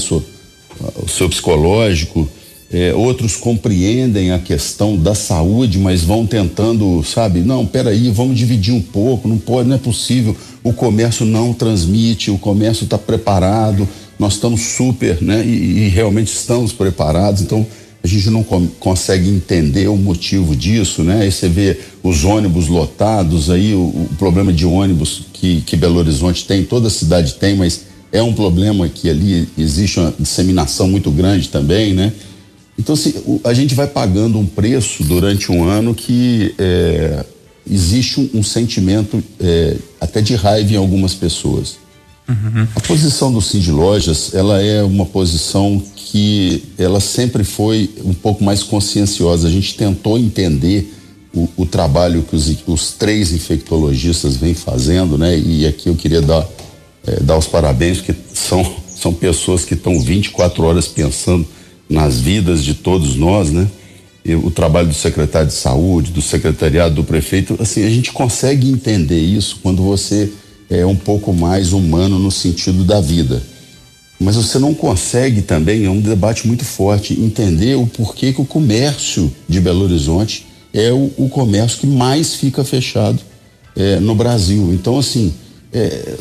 o 0.96 1.08
seu 1.08 1.30
psicológico. 1.30 2.28
É, 2.72 2.92
outros 2.92 3.36
compreendem 3.36 4.32
a 4.32 4.40
questão 4.40 4.98
da 4.98 5.14
saúde, 5.14 5.78
mas 5.78 6.02
vão 6.02 6.26
tentando, 6.26 7.04
sabe? 7.04 7.42
Não, 7.42 7.68
peraí, 7.68 8.10
vamos 8.10 8.36
dividir 8.36 8.74
um 8.74 8.82
pouco, 8.82 9.28
não 9.28 9.38
pode, 9.38 9.70
não 9.70 9.76
é 9.76 9.80
possível. 9.80 10.36
O 10.64 10.74
comércio 10.74 11.24
não 11.24 11.54
transmite, 11.54 12.32
o 12.32 12.38
comércio 12.40 12.86
está 12.86 12.98
preparado, 12.98 13.88
nós 14.20 14.34
estamos 14.34 14.62
super, 14.62 15.22
né? 15.22 15.44
E, 15.46 15.86
e 15.86 15.88
realmente 15.90 16.34
estamos 16.34 16.72
preparados, 16.72 17.42
então 17.42 17.66
a 18.04 18.08
gente 18.08 18.30
não 18.30 18.44
com, 18.44 18.68
consegue 18.80 19.30
entender 19.30 19.88
o 19.88 19.96
motivo 19.96 20.56
disso, 20.56 21.04
né? 21.04 21.22
Aí 21.22 21.32
você 21.32 21.48
vê 21.48 21.80
os 22.04 22.26
ônibus 22.26 22.68
lotados, 22.68 23.50
aí 23.50 23.74
o, 23.74 23.80
o, 23.80 24.10
problema 24.18 24.52
de 24.52 24.66
ônibus 24.66 25.24
que, 25.32 25.62
que 25.62 25.78
Belo 25.78 26.00
Horizonte 26.00 26.46
tem, 26.46 26.64
toda 26.66 26.88
a 26.88 26.92
cidade 26.92 27.36
tem, 27.36 27.56
mas 27.56 27.82
é 28.12 28.22
um 28.22 28.34
problema 28.34 28.90
que 28.90 29.10
ali 29.10 29.48
existe 29.58 30.00
uma 30.00 30.14
disseminação 30.20 30.90
muito 30.90 31.10
grande 31.10 31.48
também, 31.48 31.94
né? 31.94 32.12
Então, 32.78 32.94
assim, 32.94 33.14
o, 33.26 33.40
a 33.44 33.54
gente 33.54 33.74
vai 33.74 33.88
pagando 33.88 34.38
um 34.38 34.46
preço 34.46 35.04
durante 35.04 35.50
um 35.50 35.64
ano 35.64 35.96
que 35.96 36.54
é, 36.60 37.24
existe 37.70 38.20
um, 38.20 38.30
um 38.34 38.44
sentimento 38.44 39.24
é, 39.40 39.78
até 40.02 40.22
de 40.22 40.36
raiva 40.36 40.74
em 40.74 40.78
algumas 40.78 41.14
pessoas. 41.14 41.78
Uhum. 42.28 42.68
A 42.76 42.80
posição 42.80 43.32
do 43.32 43.42
Cid 43.42 43.70
Lojas, 43.72 44.34
ela 44.34 44.62
é 44.62 44.82
uma 44.82 45.06
posição 45.06 45.82
que 45.96 46.64
ela 46.78 47.00
sempre 47.00 47.44
foi 47.44 47.90
um 48.06 48.14
pouco 48.14 48.44
mais 48.44 48.64
conscienciosa. 48.64 49.48
A 49.48 49.52
gente 49.52 49.76
tentou 49.76 50.18
entender 50.18 50.94
o, 51.34 51.50
o 51.58 51.66
trabalho 51.66 52.24
que 52.24 52.36
os, 52.36 52.56
os, 52.68 52.92
três 52.92 53.34
infectologistas 53.34 54.38
vêm 54.38 54.54
fazendo, 54.54 55.18
né? 55.18 55.38
E 55.38 55.66
aqui 55.66 55.90
eu 55.90 55.96
queria 55.96 56.22
dar, 56.22 56.48
é, 57.06 57.20
dar 57.20 57.38
os 57.38 57.48
parabéns, 57.48 57.98
porque 57.98 58.16
são, 58.34 58.64
são 58.88 59.14
pessoas 59.14 59.66
que 59.66 59.74
estão 59.74 60.00
24 60.00 60.64
horas 60.64 60.88
pensando 60.88 61.46
nas 61.90 62.20
vidas 62.20 62.64
de 62.64 62.76
todos 62.76 63.16
nós, 63.16 63.52
né? 63.52 63.68
E 64.24 64.36
o 64.36 64.50
trabalho 64.50 64.88
do 64.88 64.94
secretário 64.94 65.50
de 65.50 65.54
saúde, 65.54 66.12
do 66.12 66.22
secretariado, 66.22 66.96
do 66.96 67.04
prefeito, 67.04 67.58
assim, 67.60 67.84
a 67.84 67.90
gente 67.90 68.14
consegue 68.14 68.70
entender 68.70 69.20
isso 69.20 69.60
quando 69.62 69.84
você 69.84 70.32
é 70.80 70.86
um 70.86 70.96
pouco 70.96 71.32
mais 71.32 71.72
humano 71.72 72.18
no 72.18 72.32
sentido 72.32 72.84
da 72.84 73.00
vida. 73.00 73.42
Mas 74.20 74.36
você 74.36 74.58
não 74.58 74.74
consegue 74.74 75.42
também, 75.42 75.86
é 75.86 75.90
um 75.90 76.00
debate 76.00 76.48
muito 76.48 76.64
forte, 76.64 77.14
entender 77.20 77.76
o 77.76 77.86
porquê 77.86 78.34
que 78.34 78.42
o 78.42 78.46
comércio 78.46 79.32
de 79.48 79.60
Belo 79.60 79.84
Horizonte 79.84 80.46
é 80.74 80.92
o, 80.92 81.12
o 81.18 81.30
comércio 81.30 81.80
que 81.80 81.88
mais 81.88 82.36
fica 82.36 82.64
fechado 82.64 83.20
é, 83.76 84.00
no 84.00 84.16
Brasil. 84.16 84.74
Então, 84.74 84.98
assim, 84.98 85.34
é, 85.72 86.16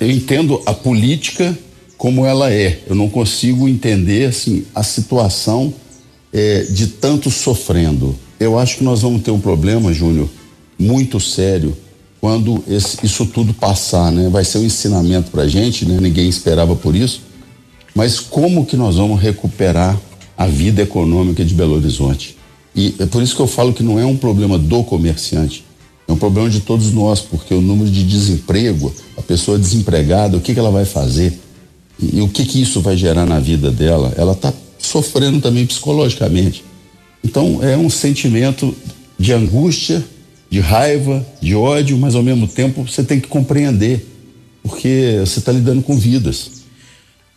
eu 0.00 0.10
entendo 0.10 0.60
a 0.66 0.74
política 0.74 1.56
como 1.96 2.26
ela 2.26 2.52
é. 2.52 2.80
Eu 2.86 2.94
não 2.94 3.08
consigo 3.08 3.68
entender 3.68 4.26
assim 4.26 4.64
a 4.74 4.82
situação 4.82 5.72
é, 6.32 6.62
de 6.64 6.86
tanto 6.86 7.30
sofrendo. 7.30 8.16
Eu 8.38 8.58
acho 8.58 8.78
que 8.78 8.84
nós 8.84 9.02
vamos 9.02 9.22
ter 9.22 9.30
um 9.30 9.40
problema, 9.40 9.92
Júnior, 9.92 10.28
muito 10.78 11.20
sério 11.20 11.76
quando 12.20 12.62
esse, 12.68 12.98
isso 13.04 13.24
tudo 13.26 13.54
passar, 13.54 14.12
né? 14.12 14.28
Vai 14.28 14.44
ser 14.44 14.58
um 14.58 14.64
ensinamento 14.64 15.30
para 15.30 15.42
a 15.42 15.48
gente, 15.48 15.86
né? 15.86 15.98
Ninguém 16.00 16.28
esperava 16.28 16.76
por 16.76 16.94
isso. 16.94 17.22
Mas 17.94 18.20
como 18.20 18.66
que 18.66 18.76
nós 18.76 18.96
vamos 18.96 19.20
recuperar 19.20 19.98
a 20.36 20.46
vida 20.46 20.82
econômica 20.82 21.44
de 21.44 21.54
Belo 21.54 21.74
Horizonte? 21.74 22.36
E 22.74 22.94
é 22.98 23.06
por 23.06 23.22
isso 23.22 23.34
que 23.34 23.42
eu 23.42 23.46
falo 23.46 23.72
que 23.72 23.82
não 23.82 23.98
é 23.98 24.04
um 24.04 24.16
problema 24.16 24.58
do 24.58 24.84
comerciante, 24.84 25.64
é 26.06 26.12
um 26.12 26.16
problema 26.16 26.48
de 26.48 26.60
todos 26.60 26.92
nós, 26.92 27.20
porque 27.20 27.54
o 27.54 27.60
número 27.60 27.90
de 27.90 28.04
desemprego, 28.04 28.92
a 29.16 29.22
pessoa 29.22 29.58
desempregada, 29.58 30.36
o 30.36 30.40
que, 30.40 30.52
que 30.52 30.60
ela 30.60 30.70
vai 30.70 30.84
fazer? 30.84 31.40
E, 31.98 32.18
e 32.18 32.22
o 32.22 32.28
que, 32.28 32.44
que 32.44 32.60
isso 32.60 32.80
vai 32.80 32.96
gerar 32.96 33.26
na 33.26 33.40
vida 33.40 33.70
dela? 33.70 34.12
Ela 34.16 34.32
está 34.32 34.52
sofrendo 34.78 35.40
também 35.40 35.66
psicologicamente. 35.66 36.64
Então 37.24 37.60
é 37.62 37.76
um 37.76 37.90
sentimento 37.90 38.74
de 39.18 39.32
angústia, 39.32 40.04
de 40.50 40.58
raiva, 40.58 41.24
de 41.40 41.54
ódio, 41.54 41.96
mas 41.96 42.14
ao 42.14 42.22
mesmo 42.22 42.48
tempo 42.48 42.82
você 42.82 43.04
tem 43.04 43.20
que 43.20 43.28
compreender, 43.28 44.04
porque 44.62 45.16
você 45.20 45.38
está 45.38 45.52
lidando 45.52 45.80
com 45.80 45.96
vidas. 45.96 46.60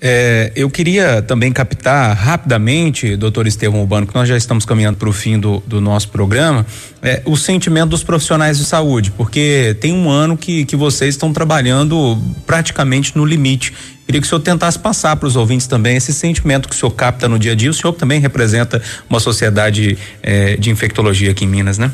É, 0.06 0.52
eu 0.54 0.70
queria 0.70 1.22
também 1.22 1.50
captar 1.50 2.14
rapidamente, 2.14 3.16
doutor 3.16 3.48
Estevão 3.48 3.80
Urbano, 3.80 4.06
que 4.06 4.14
nós 4.14 4.28
já 4.28 4.36
estamos 4.36 4.66
caminhando 4.66 4.98
para 4.98 5.08
o 5.08 5.14
fim 5.14 5.40
do, 5.40 5.64
do, 5.66 5.80
nosso 5.80 6.10
programa, 6.10 6.66
é, 7.02 7.22
o 7.24 7.38
sentimento 7.38 7.92
dos 7.92 8.04
profissionais 8.04 8.58
de 8.58 8.66
saúde, 8.66 9.12
porque 9.12 9.78
tem 9.80 9.94
um 9.94 10.10
ano 10.10 10.36
que, 10.36 10.66
que 10.66 10.76
vocês 10.76 11.16
estão 11.16 11.32
trabalhando 11.32 12.22
praticamente 12.46 13.16
no 13.16 13.24
limite. 13.24 13.72
Queria 14.06 14.20
que 14.20 14.28
o 14.28 14.30
senhor 14.30 14.42
tentasse 14.42 14.78
passar 14.78 15.16
para 15.16 15.28
os 15.28 15.38
ouvintes 15.38 15.68
também 15.68 15.96
esse 15.96 16.14
sentimento 16.14 16.68
que 16.68 16.76
o 16.76 16.78
senhor 16.78 16.92
capta 16.92 17.30
no 17.30 17.40
dia 17.40 17.54
a 17.54 17.56
dia. 17.56 17.70
O 17.70 17.74
senhor 17.74 17.94
também 17.94 18.20
representa 18.20 18.82
uma 19.10 19.22
sociedade 19.22 19.98
é, 20.22 20.58
de 20.58 20.70
infectologia 20.70 21.32
aqui 21.32 21.46
em 21.46 21.48
Minas, 21.48 21.78
né? 21.78 21.90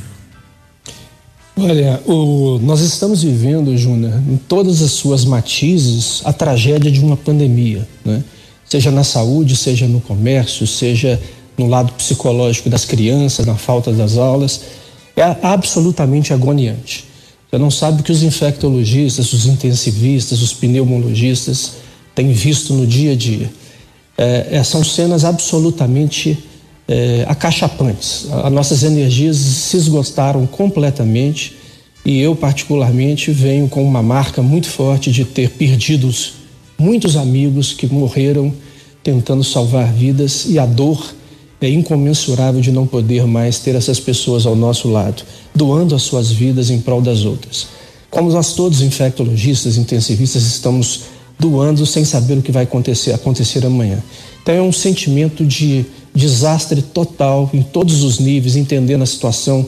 Olha, 1.62 2.02
o, 2.06 2.60
nós 2.62 2.82
estamos 2.82 3.24
vivendo, 3.24 3.76
Júnior, 3.78 4.14
em 4.30 4.38
todas 4.38 4.82
as 4.82 4.92
suas 4.92 5.26
matizes, 5.26 6.22
a 6.24 6.32
tragédia 6.32 6.92
de 6.92 7.00
uma 7.00 7.18
pandemia. 7.18 7.88
Né? 8.06 8.24
seja 8.70 8.92
na 8.92 9.04
saúde, 9.04 9.56
seja 9.56 9.88
no 9.88 10.00
comércio, 10.00 10.68
seja 10.68 11.20
no 11.58 11.68
lado 11.68 11.92
psicológico 11.94 12.70
das 12.70 12.86
crianças, 12.86 13.46
na 13.46 13.56
falta 13.56 13.92
das 13.92 14.16
aulas, 14.16 14.62
é 15.18 15.24
absolutamente 15.42 16.32
agoniante. 16.32 17.06
Você 17.50 17.58
não 17.58 17.72
sabe 17.72 18.02
o 18.02 18.04
que 18.04 18.12
os 18.12 18.22
infectologistas, 18.22 19.34
os 19.34 19.48
intensivistas, 19.48 20.42
os 20.42 20.54
pneumologistas 20.54 21.74
têm 22.14 22.32
visto 22.32 22.74
no 22.76 22.86
dia 22.86 23.14
a 23.14 23.16
dia. 23.16 23.52
É, 24.16 24.48
é 24.52 24.64
são 24.64 24.84
cenas 24.84 25.26
absolutamente 25.26 26.38
é, 26.90 27.24
acachapantes. 27.28 28.28
As 28.44 28.52
nossas 28.52 28.82
energias 28.82 29.38
se 29.38 29.78
esgotaram 29.78 30.48
completamente 30.48 31.56
e 32.04 32.20
eu, 32.20 32.36
particularmente, 32.36 33.32
venho 33.32 33.70
com 33.70 33.84
uma 33.84 34.02
marca 34.02 34.42
muito 34.42 34.68
forte 34.68 35.12
de 35.12 35.24
ter 35.24 35.52
perdido 35.52 36.10
muitos 36.80 37.16
amigos 37.16 37.74
que 37.74 37.86
morreram 37.86 38.52
tentando 39.04 39.44
salvar 39.44 39.94
vidas 39.94 40.46
e 40.48 40.58
a 40.58 40.66
dor 40.66 41.14
é 41.62 41.70
incomensurável 41.70 42.60
de 42.60 42.72
não 42.72 42.88
poder 42.88 43.28
mais 43.28 43.60
ter 43.60 43.76
essas 43.76 44.00
pessoas 44.00 44.48
ao 44.48 44.56
nosso 44.56 44.88
lado, 44.88 45.24
doando 45.54 45.94
as 45.94 46.02
suas 46.02 46.32
vidas 46.32 46.72
em 46.72 46.80
prol 46.80 47.02
das 47.02 47.24
outras. 47.24 47.68
Como 48.10 48.32
nós 48.32 48.54
todos 48.54 48.82
infectologistas, 48.82 49.78
intensivistas, 49.78 50.44
estamos 50.44 51.02
doando 51.40 51.86
sem 51.86 52.04
saber 52.04 52.38
o 52.38 52.42
que 52.42 52.52
vai 52.52 52.64
acontecer, 52.64 53.14
acontecer 53.14 53.66
amanhã. 53.66 54.04
Então 54.44 54.54
é 54.54 54.62
um 54.62 54.72
sentimento 54.72 55.46
de 55.46 55.86
desastre 56.14 56.82
total 56.82 57.50
em 57.54 57.62
todos 57.62 58.04
os 58.04 58.20
níveis, 58.20 58.56
entendendo 58.56 59.04
a 59.04 59.06
situação 59.06 59.66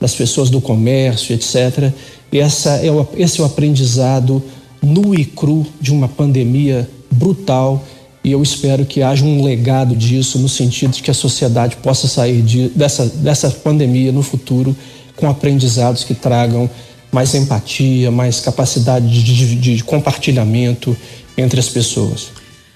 das 0.00 0.14
pessoas 0.14 0.50
do 0.50 0.60
comércio, 0.60 1.34
etc. 1.34 1.92
E 2.32 2.38
essa 2.38 2.70
é 2.76 2.90
o, 2.90 3.06
esse 3.16 3.40
é 3.40 3.42
o 3.44 3.46
aprendizado 3.46 4.42
nu 4.82 5.14
e 5.14 5.24
cru 5.24 5.64
de 5.80 5.92
uma 5.92 6.08
pandemia 6.08 6.88
brutal 7.10 7.84
e 8.24 8.30
eu 8.30 8.42
espero 8.42 8.84
que 8.84 9.02
haja 9.02 9.24
um 9.24 9.42
legado 9.42 9.96
disso 9.96 10.38
no 10.38 10.48
sentido 10.48 10.92
de 10.92 11.02
que 11.02 11.10
a 11.10 11.14
sociedade 11.14 11.76
possa 11.76 12.06
sair 12.06 12.40
de, 12.40 12.68
dessa, 12.68 13.06
dessa 13.06 13.50
pandemia 13.50 14.12
no 14.12 14.22
futuro 14.22 14.76
com 15.16 15.28
aprendizados 15.28 16.04
que 16.04 16.14
tragam 16.14 16.70
mais 17.12 17.34
empatia, 17.34 18.10
mais 18.10 18.40
capacidade 18.40 19.06
de, 19.06 19.22
de, 19.22 19.76
de 19.76 19.84
compartilhamento 19.84 20.96
entre 21.36 21.60
as 21.60 21.68
pessoas. 21.68 22.30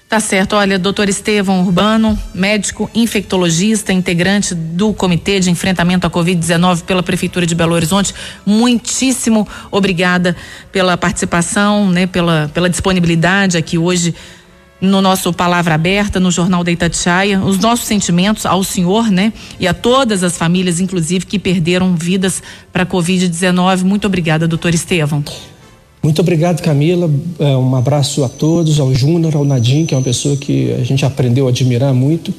Tá 0.07 0.21
certo. 0.21 0.55
Olha, 0.55 0.79
doutor 0.79 1.09
Estevão 1.09 1.59
Urbano, 1.63 2.17
médico 2.33 2.89
infectologista, 2.95 3.91
integrante 3.91 4.55
do 4.55 4.93
Comitê 4.93 5.37
de 5.37 5.51
Enfrentamento 5.51 6.07
à 6.07 6.09
Covid-19 6.09 6.83
pela 6.83 7.03
Prefeitura 7.03 7.45
de 7.45 7.53
Belo 7.53 7.73
Horizonte, 7.73 8.13
muitíssimo 8.45 9.45
obrigada 9.69 10.33
pela 10.71 10.95
participação, 10.95 11.89
né, 11.89 12.07
pela, 12.07 12.49
pela 12.53 12.69
disponibilidade 12.69 13.57
aqui 13.57 13.77
hoje 13.77 14.15
no 14.79 15.01
nosso 15.01 15.33
Palavra 15.33 15.75
Aberta, 15.75 16.19
no 16.19 16.29
Jornal 16.29 16.63
da 16.63 16.71
Itatiaia, 16.71 17.41
os 17.41 17.57
nossos 17.57 17.85
sentimentos 17.85 18.45
ao 18.45 18.63
senhor, 18.63 19.09
né? 19.09 19.33
E 19.59 19.67
a 19.67 19.73
todas 19.73 20.23
as 20.23 20.37
famílias, 20.37 20.79
inclusive, 20.79 21.25
que 21.25 21.39
perderam 21.39 21.95
vidas 21.95 22.41
para 22.71 22.83
a 22.83 22.85
Covid-19. 22.85 23.83
Muito 23.83 24.05
obrigada, 24.05 24.47
doutor 24.47 24.73
Estevão. 24.73 25.23
Muito 26.03 26.21
obrigado, 26.21 26.61
Camila. 26.61 27.09
É, 27.39 27.57
um 27.57 27.75
abraço 27.75 28.23
a 28.23 28.29
todos, 28.29 28.79
ao 28.79 28.93
Júnior, 28.93 29.35
ao 29.35 29.43
Nadim, 29.43 29.85
que 29.85 29.93
é 29.93 29.97
uma 29.97 30.03
pessoa 30.03 30.37
que 30.37 30.71
a 30.73 30.83
gente 30.83 31.03
aprendeu 31.03 31.47
a 31.47 31.49
admirar 31.49 31.93
muito. 31.93 32.33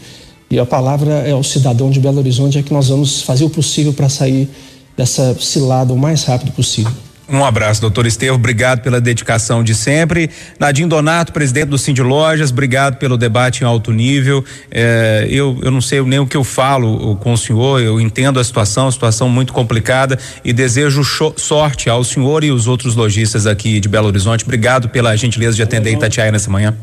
E 0.51 0.59
a 0.59 0.64
palavra 0.64 1.12
é 1.12 1.33
ao 1.33 1.42
cidadão 1.42 1.90
de 1.90 2.01
Belo 2.01 2.18
Horizonte, 2.18 2.57
é 2.57 2.62
que 2.62 2.72
nós 2.72 2.88
vamos 2.88 3.20
fazer 3.22 3.44
o 3.44 3.51
possível 3.51 3.92
para 3.92 4.09
sair 4.09 4.48
dessa 4.96 5.37
cilada 5.38 5.92
o 5.92 5.98
mais 5.98 6.24
rápido 6.24 6.53
possível. 6.53 6.92
Um 7.30 7.44
abraço, 7.44 7.82
doutor 7.82 8.06
Estevam. 8.06 8.36
Obrigado 8.36 8.80
pela 8.80 9.00
dedicação 9.00 9.62
de 9.62 9.74
sempre. 9.74 10.30
Nadim 10.58 10.88
Donato, 10.88 11.30
presidente 11.30 11.68
do 11.68 11.76
Cindy 11.76 12.02
Lojas, 12.02 12.50
obrigado 12.50 12.96
pelo 12.96 13.18
debate 13.18 13.62
em 13.62 13.66
alto 13.66 13.92
nível. 13.92 14.42
É, 14.70 15.26
eu, 15.28 15.58
eu 15.62 15.70
não 15.70 15.82
sei 15.82 16.00
nem 16.00 16.18
o 16.18 16.26
que 16.26 16.36
eu 16.36 16.42
falo 16.42 17.16
com 17.16 17.34
o 17.34 17.36
senhor, 17.36 17.82
eu 17.82 18.00
entendo 18.00 18.40
a 18.40 18.44
situação, 18.44 18.90
situação 18.90 19.28
muito 19.28 19.52
complicada 19.52 20.18
e 20.42 20.54
desejo 20.54 21.02
sorte 21.36 21.90
ao 21.90 22.02
senhor 22.02 22.42
e 22.44 22.50
os 22.50 22.66
outros 22.66 22.94
lojistas 22.94 23.46
aqui 23.46 23.78
de 23.78 23.88
Belo 23.88 24.06
Horizonte. 24.06 24.44
Obrigado 24.44 24.88
pela 24.88 25.14
gentileza 25.14 25.54
de 25.54 25.62
atender 25.62 25.92
Itatiaia 25.92 26.32
nessa 26.32 26.50
manhã. 26.50 26.74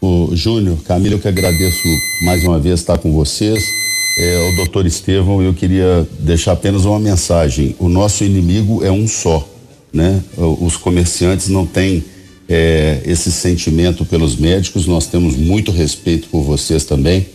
O 0.00 0.30
Júnior, 0.34 0.78
Camila, 0.82 1.16
eu 1.16 1.18
que 1.18 1.28
agradeço 1.28 1.82
mais 2.22 2.42
uma 2.42 2.58
vez 2.58 2.80
estar 2.80 2.96
com 2.96 3.12
vocês 3.12 3.83
é, 4.16 4.48
o 4.52 4.56
doutor 4.56 4.86
Estevão, 4.86 5.42
eu 5.42 5.52
queria 5.52 6.06
deixar 6.20 6.52
apenas 6.52 6.84
uma 6.84 7.00
mensagem. 7.00 7.74
O 7.78 7.88
nosso 7.88 8.22
inimigo 8.24 8.84
é 8.84 8.90
um 8.90 9.08
só, 9.08 9.46
né? 9.92 10.22
Os 10.36 10.76
comerciantes 10.76 11.48
não 11.48 11.66
têm 11.66 12.04
é, 12.48 13.00
esse 13.04 13.32
sentimento 13.32 14.04
pelos 14.04 14.36
médicos, 14.36 14.86
nós 14.86 15.06
temos 15.06 15.36
muito 15.36 15.72
respeito 15.72 16.28
por 16.28 16.42
vocês 16.42 16.84
também, 16.84 17.26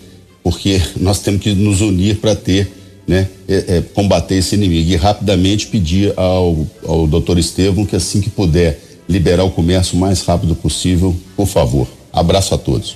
porque 0.41 0.81
nós 0.97 1.19
temos 1.19 1.41
que 1.41 1.53
nos 1.53 1.81
unir 1.81 2.17
para 2.17 2.33
ter, 2.33 2.71
né? 3.05 3.27
É, 3.47 3.77
é, 3.77 3.81
combater 3.93 4.35
esse 4.35 4.55
inimigo. 4.55 4.89
E 4.89 4.95
rapidamente 4.95 5.67
pedir 5.67 6.13
ao, 6.15 6.65
ao 6.87 7.05
doutor 7.07 7.37
Estevão 7.37 7.85
que 7.85 7.95
assim 7.95 8.21
que 8.21 8.29
puder 8.29 8.79
liberar 9.09 9.43
o 9.43 9.49
comércio 9.49 9.97
o 9.97 9.99
mais 9.99 10.21
rápido 10.21 10.55
possível, 10.55 11.13
por 11.35 11.47
favor. 11.47 11.87
Abraço 12.13 12.53
a 12.53 12.57
todos. 12.57 12.95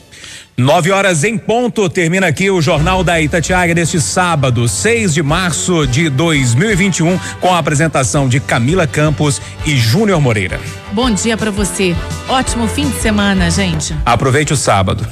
Nove 0.55 0.91
horas 0.91 1.23
em 1.23 1.35
ponto, 1.35 1.89
termina 1.89 2.27
aqui 2.27 2.51
o 2.51 2.61
Jornal 2.61 3.03
da 3.03 3.19
Itatiaia 3.19 3.73
deste 3.73 3.99
sábado, 3.99 4.67
6 4.67 5.11
de 5.11 5.23
março 5.23 5.87
de 5.87 6.09
2021, 6.09 7.19
com 7.41 7.51
a 7.51 7.57
apresentação 7.57 8.29
de 8.29 8.39
Camila 8.39 8.85
Campos 8.85 9.41
e 9.65 9.75
Júnior 9.75 10.21
Moreira. 10.21 10.61
Bom 10.91 11.09
dia 11.09 11.35
para 11.35 11.49
você. 11.49 11.95
Ótimo 12.29 12.67
fim 12.67 12.87
de 12.87 13.01
semana, 13.01 13.49
gente. 13.49 13.95
Aproveite 14.05 14.53
o 14.53 14.57
sábado. 14.57 15.07